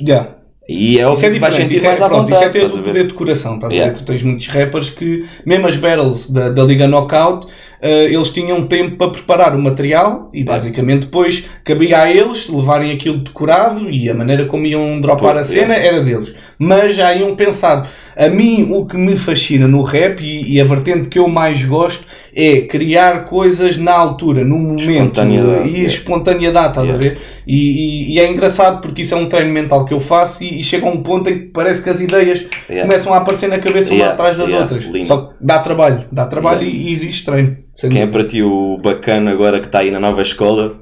E 0.67 0.97
é 0.97 1.05
óbvio 1.05 1.27
é 1.27 1.29
que 1.31 1.39
vais 1.39 1.53
diferente, 1.53 1.55
sentir 1.71 1.75
isso 1.75 1.85
é, 1.85 1.89
mais 1.89 2.01
à 2.01 2.07
pronto, 2.07 2.21
vontade. 2.21 2.39
isso 2.39 2.49
é 2.49 2.49
teres 2.49 2.73
o 2.73 2.79
a 2.79 2.81
poder 2.83 3.07
de 3.07 3.13
coração, 3.13 3.55
estás 3.55 3.71
a 3.71 3.75
Yeah. 3.75 3.93
ver? 3.93 3.99
Tu 3.99 4.05
tens 4.05 4.23
muitos 4.23 4.47
rappers 4.47 4.89
que, 4.89 5.25
mesmo 5.45 5.67
as 5.67 5.75
battles 5.75 6.29
da, 6.29 6.49
da 6.49 6.63
Liga 6.63 6.87
Knockout, 6.87 7.47
eles 7.89 8.29
tinham 8.29 8.65
tempo 8.67 8.95
para 8.97 9.11
preparar 9.11 9.55
o 9.55 9.61
material 9.61 10.29
e 10.33 10.43
basicamente 10.43 11.01
depois 11.05 11.43
cabia 11.65 11.99
a 12.03 12.11
eles 12.11 12.47
levarem 12.49 12.91
aquilo 12.91 13.17
decorado 13.17 13.89
e 13.89 14.09
a 14.09 14.13
maneira 14.13 14.45
como 14.45 14.65
iam 14.65 15.01
dropar 15.01 15.37
a 15.37 15.43
cena 15.43 15.73
era 15.75 16.01
deles. 16.03 16.33
Mas 16.57 16.95
já 16.95 17.13
iam 17.13 17.35
pensar. 17.35 17.89
A 18.15 18.27
mim, 18.29 18.67
o 18.71 18.85
que 18.85 18.95
me 18.95 19.17
fascina 19.17 19.67
no 19.67 19.81
rap 19.81 20.21
e, 20.23 20.53
e 20.53 20.61
a 20.61 20.65
vertente 20.65 21.09
que 21.09 21.17
eu 21.19 21.27
mais 21.27 21.65
gosto 21.65 22.05
é 22.35 22.61
criar 22.61 23.25
coisas 23.25 23.75
na 23.75 23.91
altura, 23.91 24.45
no 24.45 24.57
momento 24.57 24.89
Espontaneidade, 24.91 25.67
e 25.69 25.71
yeah. 25.73 25.87
espontaneidade, 25.93 26.67
estás 26.69 26.89
a 26.89 26.97
ver? 26.97 27.17
E, 27.45 27.55
e- 27.57 28.13
e 28.13 28.19
é 28.19 28.31
engraçado 28.31 28.81
porque 28.81 29.01
isso 29.01 29.13
é 29.13 29.17
um 29.17 29.27
treino 29.27 29.51
mental 29.51 29.83
que 29.85 29.93
eu 29.93 29.99
faço 29.99 30.43
e, 30.43 30.59
e 30.59 30.63
chega 30.63 30.87
a 30.87 30.91
um 30.91 31.01
ponto 31.03 31.27
em 31.29 31.39
que 31.39 31.45
parece 31.47 31.81
que 31.83 31.89
as 31.89 31.99
ideias 31.99 32.45
Yeah. 32.69 32.89
começam 32.89 33.13
a 33.13 33.17
aparecer 33.17 33.49
na 33.49 33.59
cabeça 33.59 33.89
uma 33.89 33.95
Yeah, 33.95 34.13
atrás 34.13 34.37
das 34.37 34.51
outras. 34.51 34.85
lindo. 34.85 35.05
Só 35.07 35.17
que 35.17 35.33
dá 35.41 35.59
trabalho, 35.59 36.05
dá 36.11 36.25
trabalho 36.27 36.63
e, 36.63 36.87
e 36.87 36.91
existe 36.91 37.25
treino. 37.25 37.57
Sem 37.75 37.89
Quem 37.89 38.01
é 38.01 38.07
para 38.07 38.25
ti 38.25 38.41
o 38.43 38.77
bacana 38.81 39.31
agora 39.31 39.59
que 39.59 39.65
está 39.67 39.79
aí 39.79 39.91
na 39.91 39.99
nova 39.99 40.21
escola 40.21 40.75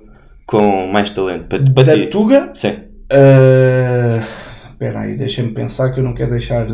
com 0.45 0.87
mais 0.87 1.09
talento? 1.11 1.45
Para, 1.45 1.63
para 1.73 1.83
da 1.83 1.93
ti? 1.95 2.07
Tuga? 2.07 2.49
Sim. 2.53 2.73
ah, 3.11 4.23
Espera 4.71 5.01
aí, 5.01 5.15
deixa-me 5.15 5.51
pensar 5.51 5.91
que 5.91 5.99
eu 5.99 6.03
não 6.03 6.13
quero 6.13 6.31
deixar. 6.31 6.67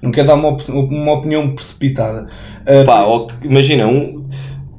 Não 0.00 0.12
quero 0.12 0.28
dar 0.28 0.34
uma, 0.34 0.50
op- 0.50 0.68
uma 0.70 1.12
opinião 1.14 1.54
precipitada. 1.56 2.26
Ah, 2.64 2.84
Pá, 2.86 3.04
imagina, 3.42 3.86
um. 3.86 4.28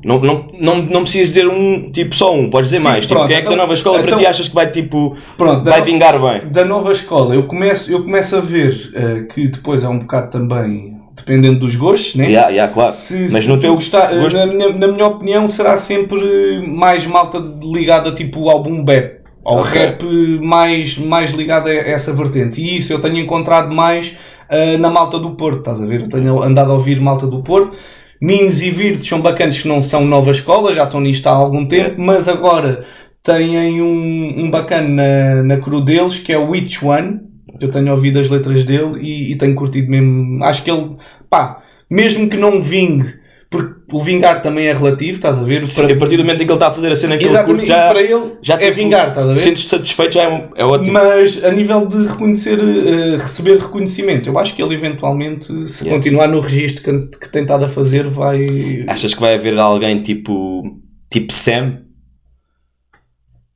Não, 0.02 0.18
não, 0.22 0.48
não, 0.58 0.76
não 0.84 1.02
precisas 1.02 1.28
dizer 1.28 1.46
um, 1.46 1.92
tipo 1.92 2.16
só 2.16 2.34
um, 2.34 2.50
podes 2.50 2.70
dizer 2.70 2.82
Sim, 2.82 2.88
mais. 2.90 3.02
Tipo, 3.06 3.16
pronto, 3.16 3.28
quem 3.28 3.36
é 3.36 3.42
que 3.42 3.48
então- 3.48 3.58
da 3.58 3.62
nova 3.64 3.74
escola 3.74 3.98
para 4.00 4.08
então- 4.08 4.20
ti 4.20 4.26
achas 4.26 4.48
que 4.48 4.56
vai 4.56 4.72
tipo. 4.72 5.18
Pronto, 5.38 5.66
vai 5.70 5.80
da- 5.82 5.86
vingar 5.86 6.22
bem? 6.22 6.50
da 6.50 6.64
nova 6.64 6.94
escola, 6.94 7.36
eu 7.36 7.44
começo, 7.44 7.92
eu 7.92 8.02
começo 8.02 8.38
a 8.38 8.40
ver 8.40 8.92
eh, 8.96 9.24
que 9.34 9.50
depois 9.50 9.84
é 9.84 9.90
um 9.90 10.00
bocado 10.00 10.32
também 10.32 10.98
dependendo 11.20 11.60
dos 11.60 11.76
gostos, 11.76 12.16
né? 12.16 12.26
Yeah, 12.30 12.50
yeah, 12.50 12.74
claro. 12.74 12.94
Se, 12.94 13.28
Mas 13.32 13.44
se 13.44 13.48
no 13.50 13.60
teu 13.60 13.76
gostar- 13.76 14.14
gosto- 14.16 14.36
na, 14.38 14.46
minha, 14.46 14.70
na 14.74 14.88
minha 14.88 15.06
opinião, 15.08 15.48
será 15.48 15.78
sempre 15.78 16.66
mais 16.68 17.06
malta 17.06 17.38
ligada 17.62 18.14
tipo 18.14 18.50
ao 18.50 18.62
boom 18.64 18.84
bap, 18.84 19.20
ao 19.46 19.60
Ok. 19.60 19.72
rap 19.80 20.04
mais, 20.42 20.98
mais 20.98 21.32
ligado 21.32 21.68
a 21.68 21.74
essa 21.74 22.12
vertente. 22.14 22.62
E 22.62 22.78
isso 22.78 22.92
eu 22.94 23.00
tenho 23.00 23.18
encontrado 23.18 23.74
mais 23.76 24.16
eh, 24.50 24.78
na 24.78 24.90
malta 24.90 25.20
do 25.20 25.32
Porto, 25.32 25.60
estás 25.60 25.82
a 25.82 25.86
ver? 25.86 26.02
Eu 26.02 26.10
tenho 26.10 26.42
andado 26.42 26.72
a 26.72 26.76
ouvir 26.76 27.00
malta 27.00 27.28
do 27.28 27.42
Porto. 27.44 27.76
Minos 28.22 28.62
e 28.62 28.70
Virtus 28.72 29.08
são 29.08 29.22
bacanas 29.22 29.58
que 29.60 29.68
não 29.68 29.82
são 29.82 30.04
nova 30.06 30.32
escola, 30.32 30.74
já 30.74 30.84
estão 30.84 31.00
nisto 31.00 31.26
há 31.28 31.32
algum 31.32 31.66
tempo, 31.66 32.02
mas 32.02 32.28
agora 32.28 32.84
têm 33.24 33.82
um, 33.82 34.44
um 34.46 34.50
bacana 34.52 34.88
na, 34.90 35.44
na 35.44 35.58
cru 35.58 35.80
deles 35.80 36.18
que 36.18 36.34
é 36.34 36.38
o 36.38 36.50
Which 36.50 36.84
One. 36.86 37.29
Eu 37.60 37.70
tenho 37.72 37.92
ouvido 37.92 38.20
as 38.20 38.30
letras 38.30 38.64
dele 38.64 39.00
e, 39.02 39.32
e 39.32 39.36
tenho 39.36 39.56
curtido 39.56 39.90
mesmo. 39.90 40.44
Acho 40.44 40.64
que 40.64 40.72
ele, 40.72 40.90
pá, 41.30 41.62
mesmo 41.90 42.30
que 42.30 42.38
não 42.38 42.62
vingue, 42.62 43.14
porque 43.50 43.74
o 43.92 44.04
vingar 44.04 44.42
também 44.44 44.68
é 44.68 44.74
relativo, 44.74 45.18
estás 45.18 45.38
a 45.38 45.44
ver? 45.44 45.68
Sim, 45.68 45.92
a 45.92 45.96
partir 45.96 46.18
do 46.18 46.24
momento 46.24 46.42
em 46.44 46.46
que 46.46 46.52
ele 46.52 46.58
está 46.58 46.68
a 46.68 46.72
fazer 46.72 46.92
a 46.92 46.96
cena 46.96 47.18
que 47.18 47.24
ele 47.24 47.32
Exatamente, 47.34 47.66
curte, 47.66 47.68
já, 47.68 47.90
para 47.90 48.02
ele 48.04 48.32
já 48.44 48.54
é 48.54 48.58
tipo, 48.60 48.74
vingar, 48.76 49.08
estás 49.10 49.28
a 49.28 49.34
ver? 49.34 49.40
Sentes 49.40 49.68
satisfeito, 49.68 50.14
já 50.14 50.24
é, 50.24 50.30
um- 50.30 50.50
é 50.56 50.64
ótimo. 50.66 50.94
Mas 50.94 51.44
a 51.44 51.50
nível 51.52 51.88
de 51.88 52.06
reconhecer, 52.06 52.60
eh, 52.60 53.18
receber 53.18 53.58
reconhecimento, 53.58 54.30
eu 54.30 54.38
acho 54.38 54.56
que 54.56 54.62
ele 54.62 54.76
eventualmente, 54.76 55.48
se 55.68 55.84
Yeah. 55.84 55.98
continuar 55.98 56.28
no 56.28 56.40
registro 56.40 56.84
que, 57.10 57.18
que 57.18 57.30
tem 57.32 57.42
estado 57.42 57.66
a 57.66 57.68
fazer, 57.68 58.08
vai. 58.08 58.86
Achas 58.88 59.14
que 59.16 59.20
vai 59.22 59.34
haver 59.34 59.58
alguém 59.58 60.00
tipo. 60.02 60.64
tipo 61.10 61.34
Sam? 61.34 61.80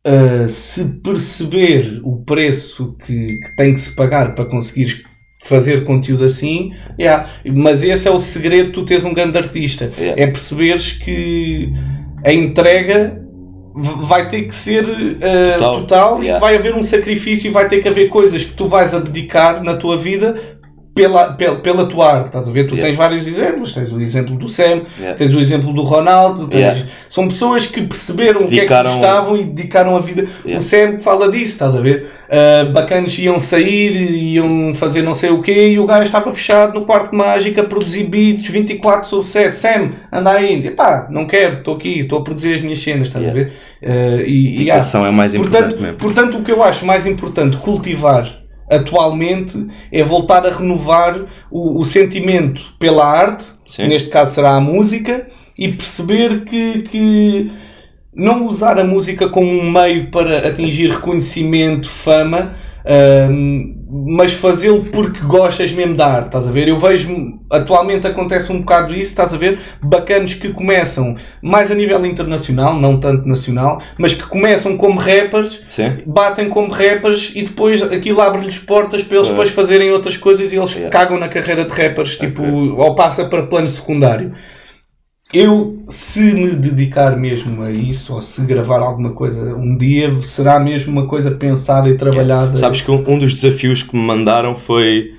Uh, 0.06 0.50
se 0.50 0.84
perceber 1.02 2.02
o 2.04 2.18
preço 2.26 2.96
que, 3.06 3.40
que 3.40 3.56
tem 3.56 3.74
que 3.74 3.80
se 3.80 3.92
pagar 3.92 4.36
para 4.36 4.44
conseguires 4.44 5.02
fazer 5.44 5.84
conteúdo 5.84 6.26
assim, 6.26 6.74
yeah. 7.00 7.30
mas 7.46 7.84
esse 7.84 8.08
é 8.08 8.12
o 8.12 8.20
segredo 8.20 8.68
de 8.68 8.72
tu 8.74 8.86
teres 8.86 9.06
um 9.06 9.14
grande 9.14 9.38
artista. 9.38 9.92
Yeah. 9.98 10.22
É 10.22 10.28
perceberes 10.28 10.94
que 10.94 11.72
a 12.24 12.34
entrega 12.34 13.22
vai 13.76 14.30
ter 14.30 14.44
que 14.44 14.56
ser 14.56 14.84
uh, 14.84 15.58
Total. 15.58 15.80
total, 15.82 16.20
e 16.22 16.26
Yeah. 16.26 16.40
vai 16.40 16.56
haver 16.56 16.76
um 16.76 16.84
sacrifício 16.84 17.50
e 17.50 17.52
vai 17.52 17.68
ter 17.68 17.82
que 17.82 17.88
haver 17.88 18.10
coisas 18.10 18.44
que 18.44 18.54
tu 18.54 18.68
vais 18.68 18.94
abdicar 18.94 19.64
na 19.64 19.76
tua 19.76 19.98
vida 19.98 20.36
pela, 20.96 21.34
pela, 21.34 21.56
pela 21.56 21.86
tua 21.88 22.08
arte, 22.14 22.26
estás 22.28 22.48
a 22.48 22.52
ver? 22.52 22.66
Tu 22.68 22.76
Yeah. 22.76 22.88
tens 22.88 22.96
vários 22.96 23.28
exemplos, 23.28 23.72
tens 23.74 23.92
o 23.92 24.00
exemplo 24.00 24.36
do 24.36 24.48
Sam, 24.48 24.84
Yeah. 25.00 25.16
tens 25.18 25.34
o 25.34 25.40
exemplo 25.40 25.74
do 25.74 25.82
Ronaldo, 25.82 26.48
tens- 26.48 26.62
Yeah. 26.62 26.86
são 27.10 27.28
pessoas 27.28 27.66
que 27.66 27.82
perceberam 27.82 28.42
o 28.42 28.48
que 28.48 28.60
é 28.60 28.66
que 28.66 28.68
Dedicaram- 28.68 28.92
gostavam 28.92 29.38
e 29.38 29.44
dedicaram 29.44 29.96
a 29.96 30.00
vida. 30.00 30.28
O 30.46 30.62
Sam 30.62 31.00
fala 31.02 31.32
disso, 31.32 31.46
estás 31.54 31.76
a 31.76 31.82
ver? 31.82 32.10
Uh, 32.30 32.72
bacanas 32.72 33.18
iam 33.18 33.40
sair, 33.40 33.92
iam 34.34 34.74
fazer 34.76 35.02
não 35.02 35.16
sei 35.16 35.30
o 35.32 35.42
quê 35.42 35.70
e 35.70 35.80
o 35.80 35.86
gajo 35.88 36.04
estava 36.04 36.32
fechado 36.32 36.80
no 36.80 36.86
quarto 36.86 37.16
mágico 37.16 37.60
a 37.60 37.64
produzir 37.64 38.04
beats 38.04 38.48
24 38.48 39.08
sobre 39.10 39.28
7. 39.28 39.56
Sam, 39.56 39.92
anda 40.12 40.32
aí. 40.32 40.70
Pá, 40.72 41.08
não 41.10 41.26
quero, 41.26 41.58
estou 41.60 41.76
aqui, 41.76 42.02
estou 42.02 42.20
a 42.20 42.24
produzir 42.24 42.56
as 42.56 42.62
minhas 42.62 42.80
cenas, 42.80 43.08
estás 43.08 43.28
a 43.28 43.32
ver? 43.32 43.54
Uh, 43.82 44.22
e, 44.26 44.64
e, 44.64 44.72
ah, 44.72 44.80
é 44.80 45.12
mais 45.12 45.34
importante 45.34 45.62
portanto, 45.64 45.82
mesmo. 45.82 45.98
portanto, 45.98 46.38
o 46.38 46.44
que 46.44 46.52
eu 46.52 46.64
acho 46.64 46.86
mais 46.86 47.06
importante 47.06 47.58
cultivar 47.58 48.43
atualmente 48.70 49.68
é 49.92 50.04
voltar 50.04 50.46
a 50.46 50.52
renovar 50.52 51.26
o, 51.52 51.82
o 51.82 51.86
sentimento 51.86 52.74
pela 52.80 53.06
arte, 53.06 53.46
Sim. 53.68 53.88
neste 53.88 54.10
caso 54.10 54.34
será 54.34 54.56
a 54.56 54.62
música, 54.62 55.28
e 55.58 55.68
perceber 55.68 56.46
que, 56.46 56.82
que 56.84 57.52
não 58.16 58.48
usar 58.48 58.80
a 58.80 58.84
música 58.84 59.30
como 59.30 59.48
um 59.48 59.72
meio 59.72 60.10
para 60.10 60.48
atingir 60.48 60.90
reconhecimento, 60.90 61.90
fama, 61.90 62.56
hum, 63.30 63.83
mas 63.96 64.34
fazê-lo 64.34 64.84
porque 64.86 65.20
gostas 65.22 65.72
mesmo 65.72 65.96
da 65.96 66.08
arte, 66.08 66.26
estás 66.28 66.48
a 66.48 66.52
ver? 66.52 66.68
Eu 66.68 66.80
vejo, 66.80 67.40
atualmente 67.52 68.08
acontece 68.08 68.52
um 68.52 68.60
bocado 68.60 68.92
isso, 68.92 69.12
estás 69.12 69.34
a 69.34 69.38
ver? 69.38 69.60
Bacanos 69.82 70.34
que 70.34 70.50
começam, 70.52 71.16
mais 71.42 71.70
a 71.70 71.76
nível 71.76 72.04
internacional, 72.06 72.74
não 72.76 73.00
tanto 73.00 73.28
nacional, 73.28 73.80
mas 74.00 74.14
que 74.16 74.24
começam 74.24 74.76
como 74.76 75.00
rappers, 75.00 75.62
Sim. 75.68 76.00
batem 76.08 76.50
como 76.50 76.72
rappers 76.72 77.32
e 77.36 77.44
depois 77.44 77.84
aquilo 77.84 78.20
abre-lhes 78.20 78.58
portas 78.58 79.04
para 79.04 79.18
eles 79.18 79.28
É. 79.28 79.32
depois 79.32 79.50
fazerem 79.52 79.92
outras 79.92 80.18
coisas 80.18 80.52
e 80.52 80.58
eles 80.58 80.72
Yeah. 80.74 80.90
cagam 80.90 81.20
na 81.20 81.28
carreira 81.28 81.64
de 81.66 81.72
rappers, 81.72 82.18
tipo, 82.18 82.42
Ok. 82.42 82.74
ou 82.78 82.96
passa 82.96 83.26
para 83.26 83.44
plano 83.44 83.68
secundário. 83.68 84.34
Eu, 85.34 85.84
se 85.90 86.20
me 86.34 86.56
dedicar 86.56 87.18
mesmo 87.18 87.64
a 87.64 87.72
isso, 87.72 88.14
ou 88.14 88.22
se 88.22 88.42
gravar 88.46 88.80
alguma 88.82 89.14
coisa 89.14 89.42
um 89.56 89.76
dia, 89.76 90.14
será 90.22 90.60
mesmo 90.60 90.92
uma 90.92 91.08
coisa 91.08 91.32
pensada 91.32 91.90
e 91.90 91.98
trabalhada. 91.98 92.56
Sabes 92.56 92.82
que 92.82 92.92
um, 92.92 93.04
um 93.10 93.18
dos 93.18 93.34
desafios 93.42 93.82
que 93.82 93.96
me 93.96 94.02
mandaram 94.04 94.54
foi. 94.54 95.16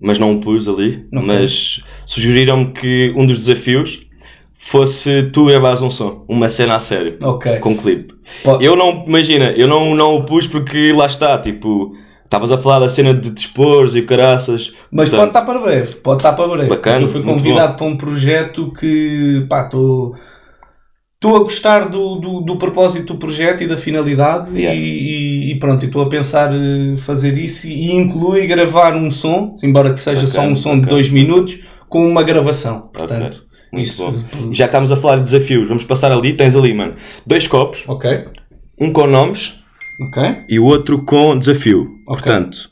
Mas 0.00 0.16
não 0.16 0.34
o 0.36 0.40
pus 0.40 0.68
ali. 0.68 1.04
Ok. 1.12 1.26
Mas 1.26 1.82
sugeriram-me 2.06 2.66
que 2.66 3.12
um 3.16 3.26
dos 3.26 3.46
desafios 3.46 4.06
fosse 4.54 5.24
tu 5.32 5.46
gravares 5.46 5.82
um 5.82 5.90
som, 5.90 6.24
uma 6.28 6.48
cena 6.48 6.76
a 6.76 6.80
sério, 6.80 7.16
Ok. 7.20 7.58
com 7.58 7.76
clipe. 7.76 8.14
Po- 8.44 8.60
Eu 8.60 8.76
não, 8.76 9.04
imagina, 9.08 9.50
eu 9.56 9.66
não, 9.66 9.94
não 9.96 10.16
o 10.16 10.24
pus 10.24 10.46
porque 10.46 10.92
lá 10.92 11.06
está, 11.06 11.36
tipo, 11.38 11.96
estavas 12.28 12.52
a 12.52 12.58
falar 12.58 12.80
da 12.80 12.88
cena 12.90 13.14
de 13.14 13.30
dispores 13.30 13.94
e 13.94 14.02
caraças. 14.02 14.72
Mas 14.92 15.08
portanto, 15.08 15.32
pode 15.32 15.38
estar 15.38 15.42
para 15.52 15.60
breve, 15.60 15.94
pode 15.96 16.18
estar 16.18 16.32
para 16.34 16.48
breve. 16.48 16.68
Bacana, 16.68 17.00
eu 17.00 17.08
fui 17.08 17.22
convidado 17.22 17.76
para 17.76 17.86
um 17.86 17.96
projeto 17.96 18.70
que, 18.78 19.46
pá, 19.48 19.64
estou 19.64 20.14
estou 21.14 21.34
a 21.36 21.40
gostar 21.40 21.88
do, 21.88 22.14
do, 22.16 22.40
do 22.42 22.56
propósito 22.58 23.14
do 23.14 23.18
projeto 23.18 23.62
e 23.64 23.66
da 23.66 23.76
finalidade 23.76 24.56
Yeah. 24.56 24.78
e, 24.78 25.50
e- 25.52 25.58
pronto, 25.58 25.84
estou 25.84 26.02
a 26.02 26.08
pensar 26.08 26.52
eh, 26.54 26.96
fazer 26.98 27.36
isso 27.36 27.66
e 27.66 27.90
inclui 27.90 28.46
gravar 28.46 28.94
um 28.94 29.10
som, 29.10 29.56
embora 29.62 29.92
que 29.92 29.98
seja 29.98 30.26
só 30.28 30.34
Bacana, 30.36 30.52
um 30.52 30.54
som 30.54 30.74
de 30.74 30.82
bacana. 30.82 30.90
dois 30.94 31.10
minutos, 31.10 31.58
com 31.88 32.06
uma 32.08 32.22
gravação. 32.22 32.82
Portanto, 32.92 33.42
Muito 33.72 33.86
isso. 33.86 34.04
bom. 34.12 34.50
E 34.52 34.54
Já 34.54 34.66
que 34.66 34.70
estamos 34.70 34.92
a 34.92 34.96
falar 34.96 35.16
de 35.16 35.22
desafios, 35.22 35.66
vamos 35.68 35.82
passar 35.84 36.12
ali, 36.12 36.34
tens 36.34 36.54
ali, 36.54 36.72
mano, 36.72 36.94
dois 37.26 37.48
copos, 37.48 37.82
Ok, 37.88 38.26
um 38.80 38.92
com 38.92 39.06
nomes 39.08 39.57
ok. 40.00 40.44
e 40.48 40.58
o 40.58 40.64
outro 40.64 41.04
com 41.04 41.38
desafio. 41.38 41.88
Ok. 42.06 42.22
Portanto, 42.22 42.70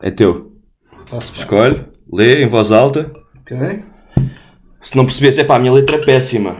é 0.00 0.10
teu. 0.10 0.52
Bem. 1.10 1.18
Escolhe, 1.18 1.84
lê 2.12 2.42
em 2.42 2.46
voz 2.46 2.70
alta. 2.72 3.10
Ok. 3.40 3.84
Se 4.80 4.96
não 4.96 5.04
percebes, 5.04 5.38
é 5.38 5.44
pá, 5.44 5.56
a 5.56 5.58
minha 5.58 5.72
letra 5.72 5.96
é 5.96 6.04
péssima. 6.04 6.56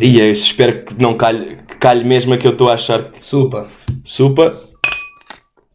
E 0.00 0.20
é 0.20 0.30
isso, 0.30 0.46
espero 0.46 0.84
que 0.84 1.02
não 1.02 1.16
calhe, 1.16 1.58
que 1.66 1.76
calhe 1.76 2.04
mesmo 2.04 2.32
a 2.32 2.38
que 2.38 2.46
eu 2.46 2.52
estou 2.52 2.70
a 2.70 2.74
achar. 2.74 3.10
Super. 3.20 3.66
Supa. 4.04 4.52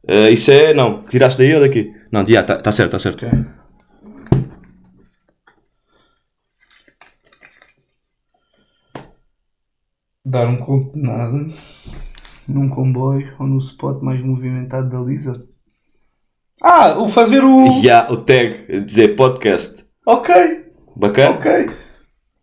Eh, 0.07 0.31
isso 0.31 0.49
é. 0.51 0.73
Não, 0.73 1.01
tiraste 1.01 1.37
daí 1.37 1.53
ou 1.53 1.59
daqui? 1.59 1.91
Não, 2.11 2.25
já, 2.25 2.41
está 2.41 2.57
tá 2.57 2.71
certo, 2.71 2.95
está 2.95 2.99
certo. 2.99 3.25
Ok. 3.25 3.45
Dar 10.25 10.47
um 10.47 10.57
conto 10.57 10.93
de 10.93 11.01
nada 11.01 11.49
num 12.49 12.67
comboio 12.69 13.33
ou 13.39 13.47
no 13.47 13.57
spot 13.59 14.01
mais 14.01 14.21
movimentado 14.23 14.89
da 14.89 14.99
Lisa. 14.99 15.33
Ah, 16.61 16.95
o 16.97 17.07
fazer 17.07 17.43
o. 17.43 17.81
Já, 17.81 18.07
o 18.09 18.17
tag, 18.17 18.81
dizer 18.85 19.15
podcast. 19.15 19.85
Ok, 20.05 20.33
Bacana? 20.95 21.31
ok. 21.31 21.69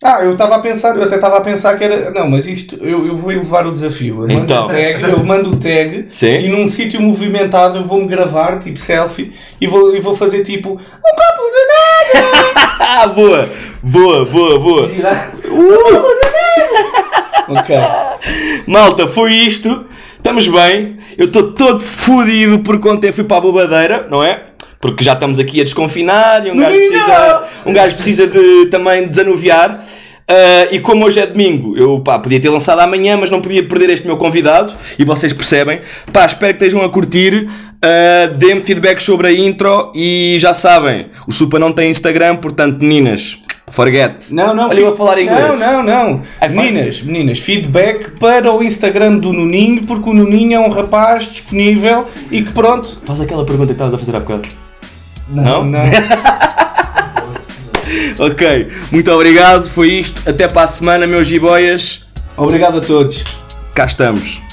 Ah, 0.05 0.23
eu 0.23 0.33
estava 0.33 0.57
a 0.57 0.59
pensar, 0.61 0.95
eu 0.97 1.03
até 1.05 1.16
estava 1.16 1.38
a 1.38 1.40
pensar 1.40 1.77
que 1.77 1.85
era. 1.85 2.11
Não, 2.11 2.29
mas 2.31 2.47
isto 2.47 2.77
eu, 2.77 3.07
eu 3.07 3.16
vou 3.16 3.33
elevar 3.33 3.66
o 3.66 3.73
desafio. 3.73 4.16
Eu 4.16 4.29
mando, 4.29 4.35
Então. 4.35 4.66
o 4.66 4.69
tag, 4.69 5.03
eu 5.03 5.25
mando 5.25 5.51
o 5.51 5.57
tag 5.57 6.09
Sim. 6.11 6.38
e 6.40 6.49
num 6.49 6.69
sítio 6.69 7.01
movimentado 7.01 7.79
eu 7.79 7.85
vou-me 7.87 8.07
gravar, 8.07 8.59
tipo 8.61 8.79
selfie, 8.79 9.33
e 9.61 9.66
vou, 9.66 9.97
e 9.97 10.01
vou 10.01 10.14
fazer 10.14 10.45
tipo 10.45 10.71
um 10.71 10.77
copo 10.77 11.42
de 11.53 11.66
nada! 12.95 13.07
Boa! 13.14 13.49
Boa, 13.83 14.25
boa, 14.27 14.59
boa! 14.61 14.88
Girar. 14.88 15.31
ok. 17.49 17.77
Malta, 18.66 19.07
foi 19.09 19.33
isto. 19.33 19.87
Estamos 20.18 20.48
bem. 20.48 20.96
Eu 21.16 21.26
estou 21.26 21.52
todo 21.52 21.81
fodido 21.81 22.59
porque 22.61 22.88
ontem 22.88 23.12
fui 23.12 23.24
para 23.24 23.37
a 23.37 23.40
bobadeira, 23.40 24.07
não 24.11 24.22
é? 24.24 24.42
Porque 24.81 25.02
já 25.02 25.12
estamos 25.14 25.38
aqui 25.38 25.61
a 25.61 25.64
desconfinar 25.64 26.46
e 26.46 26.50
um 26.50 26.57
gajo 26.57 26.76
precisa, 26.76 27.44
um 27.64 27.72
gajo 27.72 27.94
precisa 27.94 28.26
de 28.26 28.66
também 28.66 29.07
desanuviar. 29.07 29.85
Ah, 30.29 30.66
e 30.72 30.81
como 30.81 31.05
hoje 31.05 31.20
é 31.20 31.26
domingo, 31.26 31.76
eu 31.79 32.00
pá, 32.00 32.18
podia 32.18 32.40
ter 32.40 32.48
lançado 32.48 32.81
amanhã, 32.81 33.16
mas 33.16 33.31
não 33.31 33.40
podia 33.40 33.62
perder 33.62 33.90
este 33.90 34.07
meu 34.07 34.16
convidado. 34.16 34.74
E 34.98 35.05
vocês 35.05 35.33
percebem. 35.33 35.81
Pá, 36.12 36.26
espero 36.26 36.55
que 36.55 36.64
estejam 36.64 36.85
a 36.85 36.90
curtir. 36.90 37.48
Ah, 37.81 38.26
Dê-me 38.37 38.61
feedback 38.61 39.00
sobre 39.00 39.29
a 39.29 39.33
intro. 39.33 39.92
E 39.94 40.37
já 40.40 40.52
sabem, 40.52 41.07
o 41.26 41.33
Supa 41.33 41.59
não 41.59 41.72
tem 41.72 41.90
Instagram, 41.90 42.37
portanto, 42.37 42.81
meninas, 42.81 43.38
forget. 43.77 44.33
Não, 44.33 44.55
não. 44.55 44.69
Olha 44.71 44.81
eu 44.81 44.89
a 44.95 44.97
falar 44.97 45.21
inglês. 45.21 45.39
Não, 45.39 45.57
não, 45.59 45.83
não. 45.83 46.23
Fala. 46.41 46.51
Meninas, 46.51 47.03
meninas, 47.03 47.39
feedback 47.39 48.12
para 48.19 48.51
o 48.51 48.62
Instagram 48.62 49.19
do 49.19 49.35
Nuninho, 49.35 49.87
porque 49.87 50.09
o 50.09 50.15
Nuninho 50.15 50.57
é 50.57 50.61
um 50.61 50.71
rapaz 50.71 51.25
disponível 51.25 52.09
e 52.31 52.43
que 52.43 52.53
pronto. 52.55 52.99
Faz 53.05 53.21
aquela 53.21 53.45
pergunta 53.45 53.67
que 53.67 53.73
estavas 53.73 53.93
a 53.95 53.99
fazer 53.99 54.17
há 54.17 54.21
bocado. 54.21 54.49
Não, 55.29 55.65
não. 55.65 55.81
Ok, 58.19 58.69
muito 58.91 59.11
obrigado, 59.12 59.71
foi 59.71 59.89
isto. 59.89 60.29
Até 60.29 60.49
para 60.49 60.62
a 60.62 60.67
semana, 60.67 61.07
meus 61.07 61.27
jiboias. 61.29 62.05
Obrigado 62.37 62.79
a 62.79 62.81
todos. 62.81 63.23
Cá 63.75 63.87
estamos. 63.87 64.45